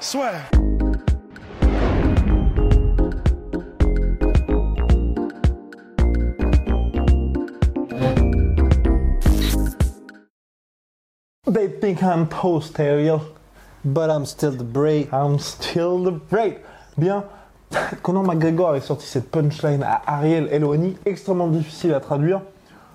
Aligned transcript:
Soit. 0.00 0.32
They 11.46 11.68
think 11.68 12.02
I'm 12.02 12.26
posterior, 12.28 13.20
But 13.84 14.10
I'm 14.10 14.26
still 14.26 14.52
the 14.52 14.64
brave. 14.64 15.12
I'm 15.12 15.38
still 15.38 15.98
the 16.04 16.12
break. 16.12 16.58
Bien, 16.96 17.24
Conor 18.02 18.22
McGregor 18.22 18.68
avait 18.68 18.80
sorti 18.80 19.06
cette 19.06 19.30
punchline 19.30 19.82
à 19.82 20.02
Ariel 20.06 20.48
Elwani, 20.52 20.96
extrêmement 21.04 21.48
difficile 21.48 21.94
à 21.94 22.00
traduire 22.00 22.42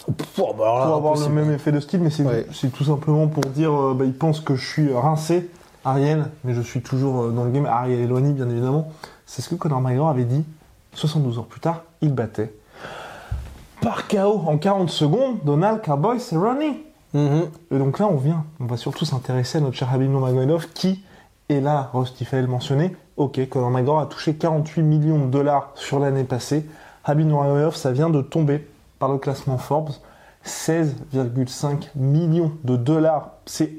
Bah 0.07 0.13
là, 0.37 0.85
pour 0.85 0.95
avoir 0.95 1.15
le 1.17 1.29
même 1.29 1.51
effet 1.51 1.71
de 1.71 1.79
style, 1.79 2.01
mais 2.01 2.09
c'est 2.09 2.23
Ouais. 2.23 2.45
c'est 2.53 2.71
tout 2.71 2.85
simplement 2.85 3.27
pour 3.27 3.43
dire, 3.45 3.73
euh, 3.73 3.93
bah, 3.93 4.05
il 4.05 4.13
pense 4.13 4.39
que 4.39 4.55
je 4.55 4.65
suis 4.65 4.93
rincé, 4.93 5.49
Ariel, 5.83 6.29
mais 6.43 6.53
je 6.53 6.61
suis 6.61 6.81
toujours 6.81 7.23
euh, 7.23 7.31
dans 7.31 7.43
le 7.43 7.51
game, 7.51 7.65
Ariel 7.65 7.99
Elwani 7.99 8.33
bien 8.33 8.49
évidemment. 8.49 8.91
C'est 9.25 9.41
ce 9.41 9.49
que 9.49 9.55
Conor 9.55 9.81
McGregor 9.81 10.07
avait 10.09 10.23
dit 10.23 10.45
72 10.93 11.37
heures 11.39 11.45
plus 11.45 11.59
tard, 11.59 11.83
il 12.01 12.13
battait. 12.13 12.53
Par 13.81 14.07
KO 14.07 14.43
en 14.47 14.57
40 14.57 14.89
secondes, 14.89 15.37
Donald 15.43 15.81
Cowboy 15.81 16.19
Cerrone. 16.19 16.75
Mhm. 17.13 17.49
Et 17.71 17.77
donc 17.77 17.99
là, 17.99 18.07
on 18.09 18.15
vient, 18.17 18.45
on 18.59 18.65
va 18.65 18.77
surtout 18.77 19.05
s'intéresser 19.05 19.57
à 19.59 19.61
notre 19.61 19.75
cher 19.75 19.93
Habib 19.93 20.09
Nurmagomedov 20.09 20.67
qui 20.73 21.03
est 21.49 21.59
là, 21.61 21.89
Rusty 21.93 22.25
Fael 22.25 22.47
mentionné. 22.47 22.95
Ok, 23.17 23.39
Conor 23.49 23.69
McGregor 23.71 23.99
a 23.99 24.05
touché 24.05 24.35
48 24.35 24.83
millions 24.83 25.19
de 25.19 25.29
dollars 25.31 25.71
sur 25.75 25.99
l'année 25.99 26.23
passée. 26.23 26.65
Habib 27.03 27.27
Nurmagomedov, 27.27 27.75
ça 27.75 27.91
vient 27.91 28.09
de 28.09 28.21
tomber 28.21 28.67
par 28.99 29.11
le 29.11 29.17
classement 29.17 29.57
Forbes. 29.57 29.91
16,5 30.45 31.89
millions 31.95 32.51
de 32.63 32.77
dollars. 32.77 33.31
C'est 33.45 33.73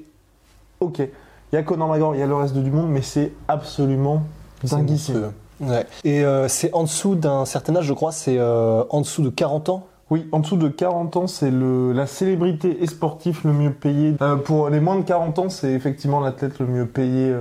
ok. 0.81 0.99
Il 0.99 1.57
y 1.57 1.59
a 1.59 1.63
Conor 1.63 1.89
McGregor, 1.89 2.15
il 2.15 2.19
y 2.19 2.23
a 2.23 2.27
le 2.27 2.35
reste 2.35 2.57
du 2.57 2.71
monde, 2.71 2.91
mais 2.91 3.03
c'est 3.03 3.33
absolument 3.49 4.23
dinguissime. 4.63 5.33
Ouais. 5.61 5.87
Et 6.05 6.25
euh, 6.25 6.47
c'est 6.47 6.73
en 6.75 6.83
dessous 6.83 7.15
d'un 7.15 7.45
certain 7.47 7.75
âge, 7.77 7.87
je 7.87 7.95
crois, 7.95 8.13
c'est 8.13 8.39
euh, 8.39 8.85
en 8.91 9.01
dessous 9.01 9.23
de 9.23 9.31
40 9.31 9.71
ans. 9.71 9.87
Oui, 10.11 10.27
en 10.33 10.41
dessous 10.41 10.57
de 10.57 10.69
40 10.69 11.17
ans, 11.17 11.27
c'est 11.27 11.51
le, 11.51 11.93
la 11.93 12.07
célébrité 12.07 12.83
et 12.83 12.87
sportif 12.87 13.45
le 13.45 13.53
mieux 13.53 13.73
payé. 13.73 14.15
Euh, 14.23 14.37
pour 14.37 14.69
les 14.69 14.81
moins 14.81 14.97
de 14.97 15.03
40 15.03 15.39
ans, 15.39 15.49
c'est 15.49 15.73
effectivement 15.73 16.21
l'athlète 16.21 16.59
le 16.59 16.67
mieux 16.67 16.87
payé 16.87 17.35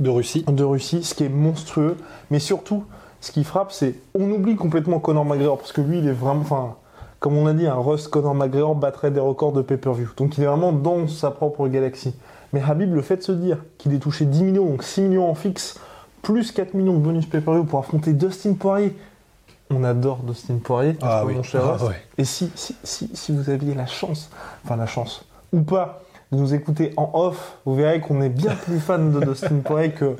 de 0.00 0.10
Russie. 0.10 0.44
de 0.48 0.64
Russie, 0.64 1.04
ce 1.04 1.14
qui 1.14 1.24
est 1.24 1.28
monstrueux. 1.30 1.96
Mais 2.30 2.38
surtout, 2.38 2.84
ce 3.20 3.30
qui 3.30 3.44
frappe, 3.44 3.72
c'est 3.72 3.94
on 4.14 4.30
oublie 4.30 4.56
complètement 4.56 4.98
Conor 4.98 5.24
McGregor 5.24 5.58
parce 5.58 5.72
que 5.72 5.80
lui, 5.80 5.98
il 5.98 6.08
est 6.08 6.12
vraiment, 6.12 6.40
enfin, 6.40 6.76
comme 7.24 7.38
on 7.38 7.46
a 7.46 7.54
dit, 7.54 7.66
un 7.66 7.76
Rust 7.76 8.08
Conor 8.08 8.34
McGregor 8.34 8.74
battrait 8.74 9.10
des 9.10 9.18
records 9.18 9.54
de 9.54 9.62
pay-per-view. 9.62 10.10
Donc 10.18 10.36
il 10.36 10.44
est 10.44 10.46
vraiment 10.46 10.72
dans 10.72 11.08
sa 11.08 11.30
propre 11.30 11.66
galaxie. 11.68 12.14
Mais 12.52 12.60
Habib, 12.60 12.94
le 12.94 13.00
fait 13.00 13.16
de 13.16 13.22
se 13.22 13.32
dire 13.32 13.64
qu'il 13.78 13.94
ait 13.94 13.98
touché 13.98 14.26
10 14.26 14.42
millions, 14.42 14.66
donc 14.66 14.82
6 14.82 15.00
millions 15.00 15.30
en 15.30 15.34
fixe, 15.34 15.80
plus 16.20 16.52
4 16.52 16.74
millions 16.74 16.92
de 16.92 16.98
bonus 16.98 17.24
pay-per-view 17.24 17.64
pour 17.64 17.78
affronter 17.78 18.12
Dustin 18.12 18.52
Poirier. 18.52 18.94
On 19.70 19.84
adore 19.84 20.18
Dustin 20.18 20.58
Poirier, 20.62 20.98
Ah 21.00 21.24
oui. 21.24 21.34
mon 21.36 21.42
cher 21.42 21.62
Ah 21.64 21.82
ouais. 21.86 21.94
Et 22.18 22.26
si, 22.26 22.52
si, 22.54 22.76
si, 22.84 23.08
si 23.14 23.32
vous 23.34 23.48
aviez 23.48 23.72
la 23.72 23.86
chance, 23.86 24.28
enfin 24.62 24.76
la 24.76 24.84
chance, 24.84 25.24
ou 25.50 25.62
pas, 25.62 26.02
de 26.30 26.36
nous 26.36 26.52
écouter 26.52 26.92
en 26.98 27.10
off, 27.14 27.56
vous 27.64 27.74
verrez 27.74 28.00
qu'on 28.00 28.20
est 28.20 28.28
bien 28.28 28.54
plus 28.54 28.80
fan 28.80 29.12
de 29.12 29.24
Dustin 29.24 29.60
Poirier 29.64 29.92
que 29.92 30.14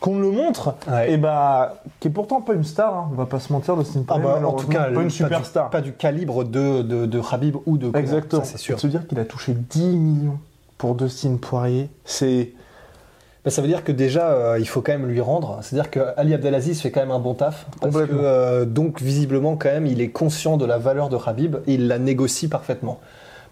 qu'on 0.00 0.18
le 0.18 0.30
montre. 0.30 0.74
Ouais. 0.90 1.12
Et 1.12 1.16
bah, 1.18 1.76
qui 2.00 2.08
est 2.08 2.10
pourtant 2.10 2.40
pas 2.40 2.54
une 2.54 2.64
star, 2.64 2.94
hein, 2.96 3.08
on 3.12 3.14
va 3.16 3.26
pas 3.26 3.38
se 3.40 3.52
mentir, 3.52 3.76
Dustin 3.76 4.00
Ah 4.08 4.14
Poirier. 4.14 4.24
bah, 4.24 4.30
en 4.30 4.34
malheureusement, 4.36 4.60
tout 4.62 4.68
cas, 4.68 4.84
pas 4.84 5.00
une 5.02 5.08
du- 5.08 5.10
superstar. 5.14 5.70
Pas 5.70 5.80
du, 5.80 5.92
calibre 5.92 6.44
de, 6.44 6.82
de, 6.82 7.06
de 7.06 7.20
Khabib 7.20 7.56
ou 7.66 7.76
de 7.78 7.90
Exactement. 7.96 8.42
ça 8.42 8.50
c'est 8.52 8.58
sûr. 8.58 8.76
De 8.76 8.80
se 8.80 8.86
dire 8.86 9.06
qu'il 9.06 9.18
a 9.20 9.24
touché 9.24 9.52
10 9.54 9.86
millions 9.96 10.38
pour 10.78 10.94
Dustin 10.94 11.36
Poirier, 11.40 11.88
c'est. 12.04 12.52
Bah, 13.44 13.50
ça 13.50 13.62
veut 13.62 13.68
dire 13.68 13.84
que 13.84 13.92
déjà, 13.92 14.28
euh, 14.32 14.58
il 14.58 14.68
faut 14.68 14.82
quand 14.82 14.92
même 14.92 15.06
lui 15.06 15.20
rendre. 15.20 15.58
C'est-à-dire 15.62 15.90
que 15.90 16.00
Ali 16.18 16.34
Abdelaziz 16.34 16.80
fait 16.80 16.90
quand 16.90 17.00
même 17.00 17.10
un 17.10 17.18
bon 17.18 17.32
taf. 17.34 17.66
Parce 17.80 17.94
que, 17.94 18.06
euh, 18.12 18.64
donc, 18.66 19.00
visiblement, 19.00 19.56
quand 19.56 19.70
même, 19.70 19.86
il 19.86 20.02
est 20.02 20.10
conscient 20.10 20.58
de 20.58 20.66
la 20.66 20.76
valeur 20.76 21.08
de 21.08 21.16
Khabib 21.16 21.56
et 21.66 21.74
il 21.74 21.88
la 21.88 21.98
négocie 21.98 22.48
parfaitement. 22.48 23.00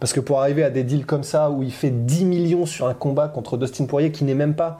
Parce 0.00 0.12
que 0.12 0.20
pour 0.20 0.40
arriver 0.40 0.62
à 0.64 0.70
des 0.70 0.84
deals 0.84 1.06
comme 1.06 1.22
ça, 1.24 1.50
où 1.50 1.62
il 1.62 1.72
fait 1.72 1.90
10 1.90 2.24
millions 2.24 2.66
sur 2.66 2.86
un 2.86 2.94
combat 2.94 3.28
contre 3.28 3.56
Dustin 3.56 3.86
Poirier, 3.86 4.12
qui 4.12 4.24
n'est 4.24 4.34
même 4.34 4.54
pas 4.54 4.78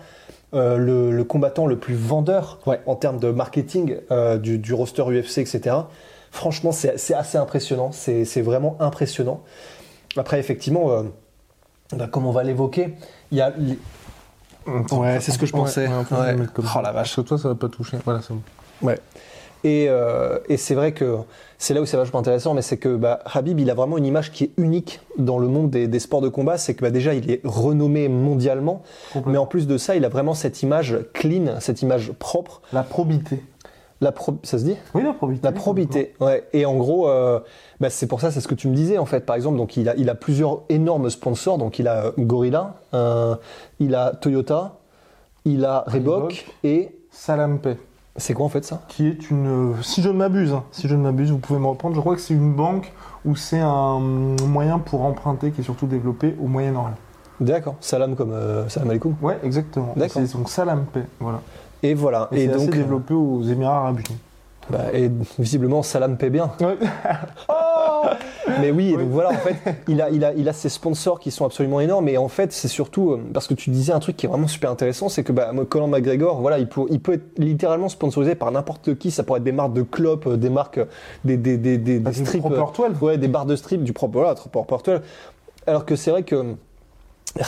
euh, 0.55 0.77
le, 0.77 1.11
le 1.11 1.25
combattant 1.25 1.67
le 1.67 1.77
plus 1.77 1.95
vendeur 1.97 2.59
en 2.87 2.95
termes 2.95 3.19
de 3.19 3.31
marketing 3.31 3.97
euh, 4.11 4.39
du, 4.39 4.59
du 4.59 4.73
roster 4.75 5.03
UFC, 5.03 5.39
etc., 5.39 5.77
franchement, 6.31 6.73
c'est 6.73 7.15
assez 7.15 7.39
impressionnant. 7.39 7.91
C'est 7.93 8.43
vraiment 8.43 8.77
impressionnant. 8.81 9.41
Après, 10.17 10.39
effectivement, 10.39 10.91
euh, 10.93 11.03
bah, 11.97 12.07
comme 12.07 12.27
on 12.27 12.31
va 12.33 12.43
l'évoquer, 12.45 12.95
il 13.33 13.39
y 13.39 13.41
a... 13.41 13.53
les- 13.59 13.79
Ouais, 14.93 15.19
c'est 15.21 15.33
ce 15.33 15.39
que 15.39 15.47
je 15.47 15.53
pensais. 15.53 15.87
Ouais, 15.89 15.95
Ouais. 16.19 16.35
Oh 16.77 16.81
la 16.83 16.93
vache. 16.93 17.15
Parce 17.15 17.17
que 17.17 17.21
toi, 17.23 17.39
ça 17.39 17.49
va 17.49 17.55
pas 17.55 17.69
toucher. 17.69 17.97
Voilà, 18.05 18.21
c'est 18.21 18.35
bon. 18.35 18.43
Ouais. 18.83 18.99
Et, 19.65 19.87
euh, 19.89 20.39
et 20.49 20.57
c'est 20.57 20.75
vrai 20.75 20.93
que 20.93 21.17
c'est 21.59 21.75
là 21.75 21.81
où 21.81 21.87
c'est 21.87 21.97
vachement 21.97 22.21
intéressant, 22.21 22.55
mais 22.55 22.63
c'est 22.63 22.77
que 22.77 22.95
bah, 22.95 23.19
Habib, 23.33 23.59
il 23.59 23.71
a 23.71 23.75
vraiment 23.75 23.99
une 23.99 24.07
image 24.07 24.31
qui 24.31 24.45
est 24.45 24.51
unique 24.57 25.01
dans 25.19 25.39
le 25.39 25.49
monde 25.49 25.71
des, 25.71 25.89
des 25.89 25.99
sports 25.99 26.21
de 26.21 26.29
combat. 26.29 26.59
C'est 26.59 26.75
que 26.75 26.83
bah, 26.83 26.91
déjà, 26.91 27.15
il 27.15 27.31
est 27.31 27.41
renommé 27.45 28.09
mondialement, 28.09 28.83
mais 29.27 29.39
en 29.39 29.47
plus 29.47 29.67
de 29.67 29.77
ça, 29.77 29.97
il 29.97 30.05
a 30.05 30.09
vraiment 30.09 30.35
cette 30.35 30.63
image 30.63 30.99
clean, 31.13 31.59
cette 31.61 31.83
image 31.83 32.13
propre. 32.13 32.63
La 32.73 32.83
probité. 32.85 33.43
La 34.01 34.13
pro- 34.13 34.39
ça 34.45 34.59
se 34.61 34.65
dit? 34.65 34.77
Oui, 34.95 35.03
la 35.03 35.13
probité. 35.13 35.41
La 35.43 35.51
probité, 35.51 36.15
ouais. 36.21 36.45
Et 36.53 36.65
en 36.65 36.77
gros, 36.77 37.09
euh, 37.09 37.41
bah, 37.81 37.91
c'est 37.91 38.07
pour 38.07 38.21
ça, 38.21 38.31
c'est 38.31 38.41
ce 38.41 38.47
que 38.47 38.55
tu 38.55 38.69
me 38.69 38.75
disais 38.77 38.97
en 38.97 39.07
fait. 39.07 39.27
Par 39.27 39.35
exemple, 39.35 39.57
donc 39.57 39.77
il 39.77 39.89
a, 39.89 39.97
il 39.97 40.09
a 40.09 40.15
plusieurs 40.15 40.63
énormes 40.69 41.11
sponsors. 41.11 41.59
Donc 41.59 41.81
il 41.81 41.89
a 41.89 42.05
euh, 42.05 42.13
Gorilla, 42.17 42.77
euh, 42.95 43.35
il 43.81 43.97
a 43.97 44.13
Toyota, 44.13 44.77
il 45.45 45.65
a 45.65 45.83
Reebok, 45.89 46.15
Reebok. 46.15 46.47
et 46.63 46.91
Salampay. 47.11 47.77
C'est 48.19 48.35
quoi 48.35 48.47
en 48.47 48.49
fait 48.49 48.65
ça 48.65 48.83
qui 48.89 49.07
est 49.07 49.31
une, 49.31 49.73
euh, 49.73 49.83
si 49.83 50.03
je 50.03 50.09
ne 50.09 50.15
m'abuse, 50.15 50.53
hein, 50.53 50.65
si 50.73 50.89
je 50.89 50.95
ne 50.95 51.03
m'abuse, 51.03 51.31
vous 51.31 51.39
pouvez 51.39 51.59
me 51.59 51.67
reprendre, 51.67 51.95
je 51.95 52.01
crois 52.01 52.15
que 52.15 52.21
c'est 52.21 52.35
une 52.35 52.53
banque 52.53 52.93
ou 53.25 53.37
c'est 53.37 53.61
un 53.61 53.99
moyen 53.99 54.79
pour 54.79 55.03
emprunter 55.03 55.51
qui 55.51 55.61
est 55.61 55.65
surtout 55.65 55.87
développé 55.87 56.37
au 56.43 56.47
Moyen-Orient. 56.47 56.95
D'accord. 57.41 57.77
Salam 57.81 58.17
comme 58.17 58.33
euh, 58.33 58.69
salam 58.69 58.91
alaikum. 58.91 59.15
Ouais, 59.23 59.39
exactement. 59.43 59.93
D'accord. 59.97 60.23
C'est 60.27 60.37
donc 60.37 60.49
Salampay, 60.49 61.05
voilà. 61.21 61.41
Et 61.83 61.95
voilà. 61.95 62.29
Et, 62.33 62.45
Et, 62.45 62.47
donc, 62.49 62.57
assez 62.57 62.69
développé 62.69 63.15
aux 63.15 63.43
Émirats 63.43 63.79
Arabes 63.79 64.01
Unis. 64.01 64.19
bah, 64.71 64.79
et 64.93 65.11
visiblement, 65.39 65.83
Salam 65.83 66.17
paie 66.17 66.31
bien. 66.31 66.51
Ouais. 66.61 66.77
Mais 68.61 68.71
oui, 68.71 68.93
et 68.95 68.97
donc 68.97 69.11
voilà, 69.11 69.31
en 69.31 69.35
fait, 69.35 69.57
il 69.89 70.01
a, 70.01 70.11
il, 70.11 70.25
a, 70.25 70.33
il 70.35 70.49
a 70.49 70.53
ses 70.53 70.69
sponsors 70.69 71.21
qui 71.21 71.31
sont 71.31 71.45
absolument 71.45 71.81
énormes. 71.81 72.09
Et 72.09 72.17
en 72.19 72.29
fait, 72.29 72.53
c'est 72.53 72.69
surtout 72.69 73.13
euh, 73.13 73.21
parce 73.33 73.47
que 73.47 73.55
tu 73.55 73.71
disais 73.71 73.93
un 73.93 73.99
truc 74.01 74.17
qui 74.17 74.27
est 74.27 74.29
vraiment 74.29 74.49
super 74.49 74.71
intéressant, 74.71 75.09
c'est 75.09 75.23
que 75.23 75.33
bah, 75.33 75.53
Conor 75.69 75.89
McGregor, 75.89 76.41
voilà, 76.41 76.59
il 76.59 76.69
peut, 76.69 76.83
il 76.91 77.01
peut 77.01 77.15
être 77.15 77.39
littéralement 77.39 77.89
sponsorisé 77.89 78.35
par 78.35 78.51
n'importe 78.51 78.97
qui. 78.97 79.11
Ça 79.11 79.23
pourrait 79.23 79.39
être 79.39 79.45
des 79.45 79.53
marques 79.53 79.75
de 79.75 79.83
clopes, 79.83 80.27
euh, 80.27 80.37
des 80.37 80.51
marques, 80.51 80.79
euh, 80.79 80.87
des, 81.25 81.37
des, 81.37 81.59
des, 81.59 81.79
des, 81.79 81.99
Bah, 81.99 82.11
des 82.11 82.25
strips, 82.25 82.41
Proper 82.41 82.89
12. 82.91 83.03
ouais, 83.03 83.19
des 83.19 83.29
barres 83.29 83.47
de 83.47 83.57
strip, 83.57 83.83
du 83.83 83.93
propre, 83.93 84.19
voilà, 84.19 84.35
propre. 84.35 84.79
Alors 85.67 85.85
que 85.85 85.97
c'est 85.97 86.11
vrai 86.11 86.23
que 86.23 86.55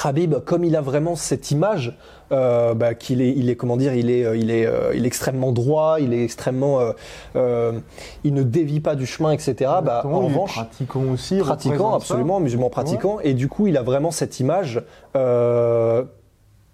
Habib, 0.04 0.36
comme 0.44 0.64
il 0.64 0.76
a 0.76 0.80
vraiment 0.80 1.16
cette 1.16 1.50
image, 1.50 1.96
euh, 2.32 2.74
bah, 2.74 2.94
qu'il 2.94 3.20
est, 3.20 3.32
il 3.36 3.50
est, 3.50 3.56
comment 3.56 3.76
dire, 3.76 3.94
il 3.94 4.10
est, 4.10 4.24
euh, 4.24 4.36
il 4.36 4.50
est, 4.50 4.66
euh, 4.66 4.94
il 4.94 5.04
est 5.04 5.06
extrêmement 5.06 5.52
droit, 5.52 5.96
il 6.00 6.12
est 6.12 6.22
extrêmement, 6.22 6.80
euh, 6.80 6.92
euh, 7.36 7.72
il 8.24 8.34
ne 8.34 8.42
dévie 8.42 8.80
pas 8.80 8.94
du 8.94 9.06
chemin, 9.06 9.32
etc. 9.32 9.54
Bah, 9.82 10.02
en 10.04 10.20
revanche, 10.20 10.54
pratiquant 10.54 11.02
aussi. 11.12 11.38
pratiquant, 11.38 11.94
absolument, 11.94 12.40
musulman 12.40 12.70
pratiquant, 12.70 13.18
et 13.22 13.34
du 13.34 13.48
coup, 13.48 13.66
il 13.66 13.76
a 13.76 13.82
vraiment 13.82 14.10
cette 14.10 14.38
image 14.38 14.82
euh, 15.16 16.04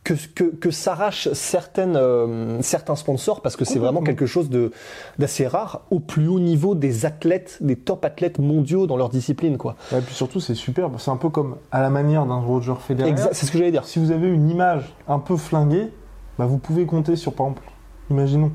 que, 0.06 0.14
que, 0.14 0.44
que 0.44 0.70
s'arrachent 0.70 1.32
certaines, 1.32 1.97
euh, 1.97 2.62
certains 2.62 2.94
sponsors, 2.94 3.41
parce 3.41 3.56
que 3.56 3.64
c'est 3.64 3.81
vraiment 3.81 4.03
quelque 4.03 4.25
chose 4.25 4.49
de, 4.49 4.70
d'assez 5.19 5.49
rare, 5.49 5.82
au 5.91 5.99
plus 5.99 6.29
haut 6.29 6.38
niveau 6.38 6.76
des 6.76 7.06
athlètes, 7.06 7.58
des 7.61 7.75
top 7.75 8.05
athlètes 8.05 8.38
mondiaux 8.38 8.87
dans 8.87 8.97
leur 8.97 9.08
discipline. 9.08 9.58
Quoi. 9.58 9.75
Et 9.93 10.00
puis 10.00 10.14
surtout, 10.14 10.38
c'est 10.38 10.55
superbe. 10.55 10.94
C'est 10.99 11.11
un 11.11 11.17
peu 11.17 11.29
comme 11.29 11.56
à 11.73 11.82
la 11.82 11.91
manière 11.91 12.25
d'un 12.25 12.38
Roger 12.38 12.75
Federer. 12.79 13.14
C'est 13.32 13.47
ce 13.47 13.50
que 13.50 13.58
j'allais 13.58 13.73
dire. 13.73 13.85
Si 13.85 13.99
vous 13.99 14.12
avez 14.12 14.29
une 14.29 14.49
image 14.49 14.94
un 15.08 15.19
peu 15.19 15.37
flinguée, 15.37 15.91
bah, 16.38 16.47
vous 16.47 16.59
pouvez 16.59 16.87
compter 16.87 17.17
sur, 17.17 17.32
par 17.32 17.47
exemple, 17.47 17.69
imaginons, 18.09 18.52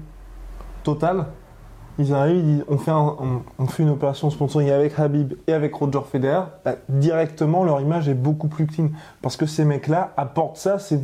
Total. 0.83 1.25
Ils 1.99 2.13
arrivent, 2.13 2.37
ils 2.37 2.55
disent, 2.55 2.65
on 2.69 2.77
fait, 2.77 2.91
un- 2.91 3.15
on, 3.19 3.41
on 3.59 3.67
fait 3.67 3.83
une 3.83 3.89
opération 3.89 4.29
sponsoring 4.29 4.69
avec 4.71 4.97
Habib 4.97 5.33
et 5.47 5.53
avec 5.53 5.73
Roger 5.75 5.99
Federer. 6.09 6.43
bah, 6.65 6.75
directement, 6.89 7.63
leur 7.63 7.81
image 7.81 8.07
est 8.09 8.13
beaucoup 8.15 8.47
plus 8.47 8.65
clean. 8.65 8.89
Parce 9.21 9.35
que 9.37 9.45
ces 9.45 9.65
mecs-là 9.65 10.11
apportent 10.17 10.57
ça. 10.57 10.77
Il 10.89 10.99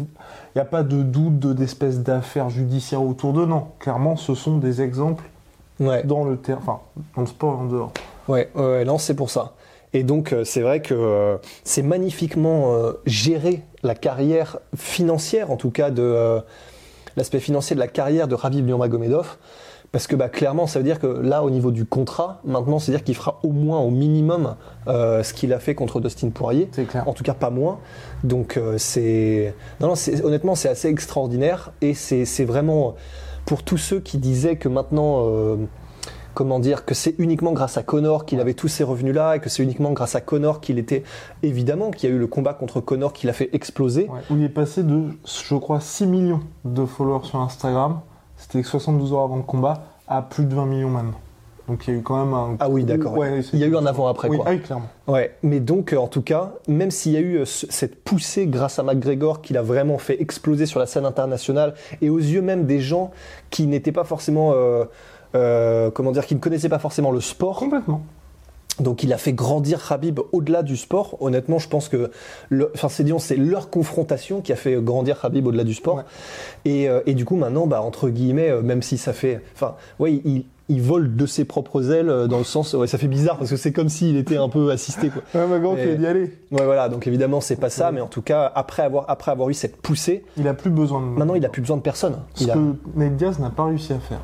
n'y 0.56 0.62
a 0.62 0.66
pas 0.66 0.84
de 0.84 1.04
doute 1.04 1.40
de- 1.40 1.54
d'espèces 1.54 2.00
d'affaires 2.00 2.50
judiciaires 2.50 3.04
autour 3.04 3.34
d'eux. 3.34 3.46
Non, 3.46 3.68
clairement, 3.80 4.16
ce 4.16 4.34
sont 4.34 4.58
des 4.58 4.82
exemples 4.82 5.26
Ouais. 5.80 6.04
dans 6.04 6.24
le 6.24 6.38
terrain, 6.38 6.60
enfin, 6.64 6.80
dans 7.16 7.22
le 7.22 7.28
sport 7.28 7.54
et 7.60 7.62
en 7.64 7.66
dehors. 7.66 7.92
Ouais, 8.28 8.50
ouais, 8.56 8.84
non, 8.86 8.98
c'est 8.98 9.14
pour 9.14 9.30
ça. 9.30 9.54
Et 9.94 10.04
donc, 10.04 10.34
euh, 10.34 10.44
c'est 10.44 10.62
vrai 10.62 10.82
que 10.82 10.94
euh, 10.96 11.38
c'est 11.64 11.84
magnifiquement 11.84 12.74
euh, 12.74 12.94
géré 13.06 13.64
la 13.84 13.94
carrière 13.94 14.58
financière, 14.76 15.52
en 15.52 15.56
tout 15.58 15.70
cas 15.70 15.92
de 15.92 16.02
euh, 16.02 16.40
l'aspect 17.16 17.40
financier 17.40 17.76
de 17.76 17.80
la 17.80 17.88
carrière 17.88 18.28
de 18.28 18.36
Rabib 18.36 18.66
Nurmagomedov. 18.66 19.38
Parce 19.92 20.08
que 20.08 20.16
bah, 20.16 20.30
clairement, 20.30 20.68
ça 20.68 20.80
veut 20.80 20.86
dire 20.86 21.00
que 21.00 21.08
là, 21.08 21.44
au 21.44 21.50
niveau 21.50 21.72
du 21.72 21.86
contrat, 21.86 22.42
maintenant, 22.44 22.80
c'est-à-dire 22.80 23.04
qu'il 23.04 23.16
fera 23.16 23.40
au 23.44 23.52
moins, 23.52 23.80
au 23.80 23.90
minimum, 23.90 24.56
euh, 24.88 25.24
ce 25.24 25.34
qu'il 25.34 25.54
a 25.54 25.60
fait 25.60 25.76
contre 25.76 26.00
Dustin 26.00 26.30
Poirier. 26.30 26.70
C'est 26.72 26.86
clair. 26.86 27.08
En 27.08 27.14
tout 27.14 27.24
cas, 27.24 27.34
pas 27.34 27.50
moins. 27.50 27.80
Donc, 28.24 28.58
euh, 28.58 28.78
c'est. 28.78 29.54
Non, 29.80 29.88
non, 29.88 29.94
honnêtement, 30.24 30.56
c'est 30.56 30.70
assez 30.70 30.90
extraordinaire. 30.90 31.72
Et 31.82 31.94
c'est 31.94 32.26
c'est 32.26 32.46
vraiment. 32.46 32.96
Pour 33.46 33.64
tous 33.64 33.78
ceux 33.78 34.00
qui 34.00 34.18
disaient 34.18 34.58
que 34.58 34.70
maintenant. 34.70 35.26
euh, 35.28 35.56
comment 36.34 36.60
dire, 36.60 36.86
que 36.86 36.94
c'est 36.94 37.16
uniquement 37.18 37.52
grâce 37.52 37.78
à 37.78 37.84
Connor 37.84 38.24
qu'il 38.24 38.40
avait 38.40 38.54
tous 38.54 38.68
ces 38.68 38.84
revenus-là 38.84 39.38
et 39.38 39.40
que 39.40 39.50
c'est 39.50 39.64
uniquement 39.64 39.92
grâce 39.94 40.14
à 40.14 40.22
Connor 40.22 40.62
qu'il 40.62 40.78
était. 40.78 41.02
Évidemment 41.42 41.90
qu'il 41.90 42.08
y 42.08 42.14
a 42.14 42.16
eu 42.16 42.20
le 42.20 42.28
combat 42.28 42.54
contre 42.54 42.80
Connor 42.80 43.12
qui 43.12 43.26
l'a 43.26 43.34
fait 43.34 43.50
exploser. 43.54 44.08
Ouais, 44.08 44.20
où 44.30 44.36
il 44.36 44.44
est 44.44 44.50
passé 44.50 44.84
de, 44.84 45.06
je 45.26 45.56
crois, 45.56 45.80
6 45.80 46.06
millions 46.06 46.42
de 46.64 46.86
followers 46.86 47.26
sur 47.26 47.42
Instagram, 47.42 48.02
c'était 48.38 48.64
72 48.64 49.14
heures 49.14 49.22
avant 49.24 49.36
le 49.38 49.44
combat, 49.44 49.84
à 50.08 50.22
plus 50.22 50.46
de 50.46 50.54
20 50.56 50.66
millions 50.66 50.90
maintenant. 50.90 51.20
Donc 51.68 51.86
il 51.86 51.94
y 51.94 51.98
a 51.98 52.00
eu 52.00 52.02
quand 52.02 52.24
même 52.24 52.34
un. 52.34 52.56
Ah 52.62 52.70
oui, 52.70 52.86
d'accord. 52.86 53.18
Ouais, 53.18 53.42
Il 53.52 53.60
y 53.60 53.64
a 53.64 53.68
eu 53.68 53.76
un 53.76 53.86
avant-après, 53.86 54.30
Oui, 54.30 54.38
quoi. 54.38 54.46
ah 54.48 54.52
oui, 54.52 54.62
clairement. 54.62 54.88
Ouais, 55.08 55.36
mais 55.44 55.60
donc 55.60 55.92
euh, 55.92 55.98
en 55.98 56.08
tout 56.08 56.22
cas, 56.22 56.54
même 56.70 56.92
s'il 56.92 57.12
y 57.12 57.18
a 57.18 57.20
eu 57.20 57.40
euh, 57.40 57.46
ce- 57.46 57.68
cette 57.70 58.02
poussée 58.06 58.48
grâce 58.48 58.80
à 58.80 58.84
McGregor 58.84 59.42
qui 59.42 59.52
l'a 59.52 59.62
vraiment 59.62 59.98
fait 59.98 60.22
exploser 60.22 60.66
sur 60.66 60.80
la 60.80 60.86
scène 60.86 61.06
internationale 61.06 61.74
et 62.02 62.10
aux 62.10 62.20
yeux 62.20 62.42
même 62.42 62.66
des 62.68 62.80
gens 62.80 63.12
qui 63.50 63.68
n'étaient 63.68 63.92
pas 63.92 64.06
forcément, 64.06 64.54
euh, 64.54 64.86
euh, 65.36 65.92
comment 65.92 66.12
dire, 66.14 66.26
qui 66.26 66.36
ne 66.36 66.40
connaissaient 66.40 66.70
pas 66.70 66.80
forcément 66.80 67.12
le 67.12 67.20
sport, 67.20 67.58
Complètement. 67.60 68.02
Donc 68.80 69.04
il 69.04 69.12
a 69.14 69.18
fait 69.18 69.34
grandir 69.34 69.86
Khabib 69.88 70.20
au-delà 70.32 70.64
du 70.64 70.78
sport. 70.78 71.18
Honnêtement, 71.20 71.60
je 71.60 71.68
pense 71.68 71.90
que, 71.90 72.12
le, 72.50 72.72
enfin 72.76 72.90
c'est 72.90 73.04
disons, 73.04 73.20
c'est 73.20 73.36
leur 73.38 73.70
confrontation 73.70 74.42
qui 74.42 74.52
a 74.54 74.56
fait 74.56 74.76
grandir 74.82 75.20
Khabib 75.20 75.48
au-delà 75.48 75.64
du 75.64 75.74
sport. 75.74 75.96
Ouais. 75.98 76.04
Et, 76.66 76.90
euh, 76.90 77.02
et 77.06 77.14
du 77.14 77.26
coup 77.26 77.36
maintenant, 77.38 77.68
bah, 77.68 77.82
entre 77.82 78.10
guillemets, 78.10 78.50
euh, 78.50 78.62
même 78.62 78.82
si 78.82 78.98
ça 78.98 79.14
fait, 79.14 79.42
enfin, 79.56 79.76
ouais, 80.00 80.14
il, 80.26 80.46
il 80.70 80.82
vole 80.82 81.16
de 81.16 81.26
ses 81.26 81.46
propres 81.46 81.92
ailes 81.92 82.10
euh, 82.10 82.28
dans 82.28 82.38
le 82.40 82.44
sens, 82.44 82.74
ouais, 82.74 82.88
ça 82.88 82.98
fait 82.98 83.08
bizarre 83.08 83.38
parce 83.38 83.50
que 83.50 83.56
c'est 83.56 83.72
comme 83.72 83.88
s'il 83.90 84.18
était 84.18 84.36
un 84.38 84.50
peu 84.50 84.70
assisté, 84.70 85.10
quoi. 85.10 85.22
Ouais, 85.34 85.48
mais 85.50 85.60
grand, 85.62 85.76
Et- 85.78 85.84
tu 85.84 85.90
as 85.92 85.96
d'y 85.96 86.06
aller. 86.06 86.34
Ouais, 86.52 86.66
voilà. 86.66 86.90
Donc 86.90 87.08
évidemment, 87.08 87.40
c'est 87.42 87.56
pas 87.56 87.70
ça, 87.70 87.92
mais 87.92 88.02
en 88.02 88.08
tout 88.08 88.22
cas, 88.22 88.52
après 88.54 88.84
avoir, 88.84 89.06
après 89.08 89.32
avoir 89.32 89.50
eu 89.50 89.54
cette 89.54 89.78
poussée, 89.78 90.24
Il 90.38 90.48
a 90.48 90.54
plus 90.54 90.70
besoin 90.70 91.00
de. 91.02 91.06
maintenant 91.06 91.36
il 91.36 91.46
a 91.46 91.50
plus 91.50 91.62
besoin 91.62 91.78
de 91.78 91.82
personne. 91.82 92.18
Ce 92.36 92.44
Il 92.44 92.52
a- 92.52 92.56
que 92.56 92.60
Nate 92.96 93.16
Diaz 93.16 93.40
n'a 93.40 93.50
pas 93.50 93.66
réussi 93.66 93.94
à 93.94 94.00
faire. 94.00 94.20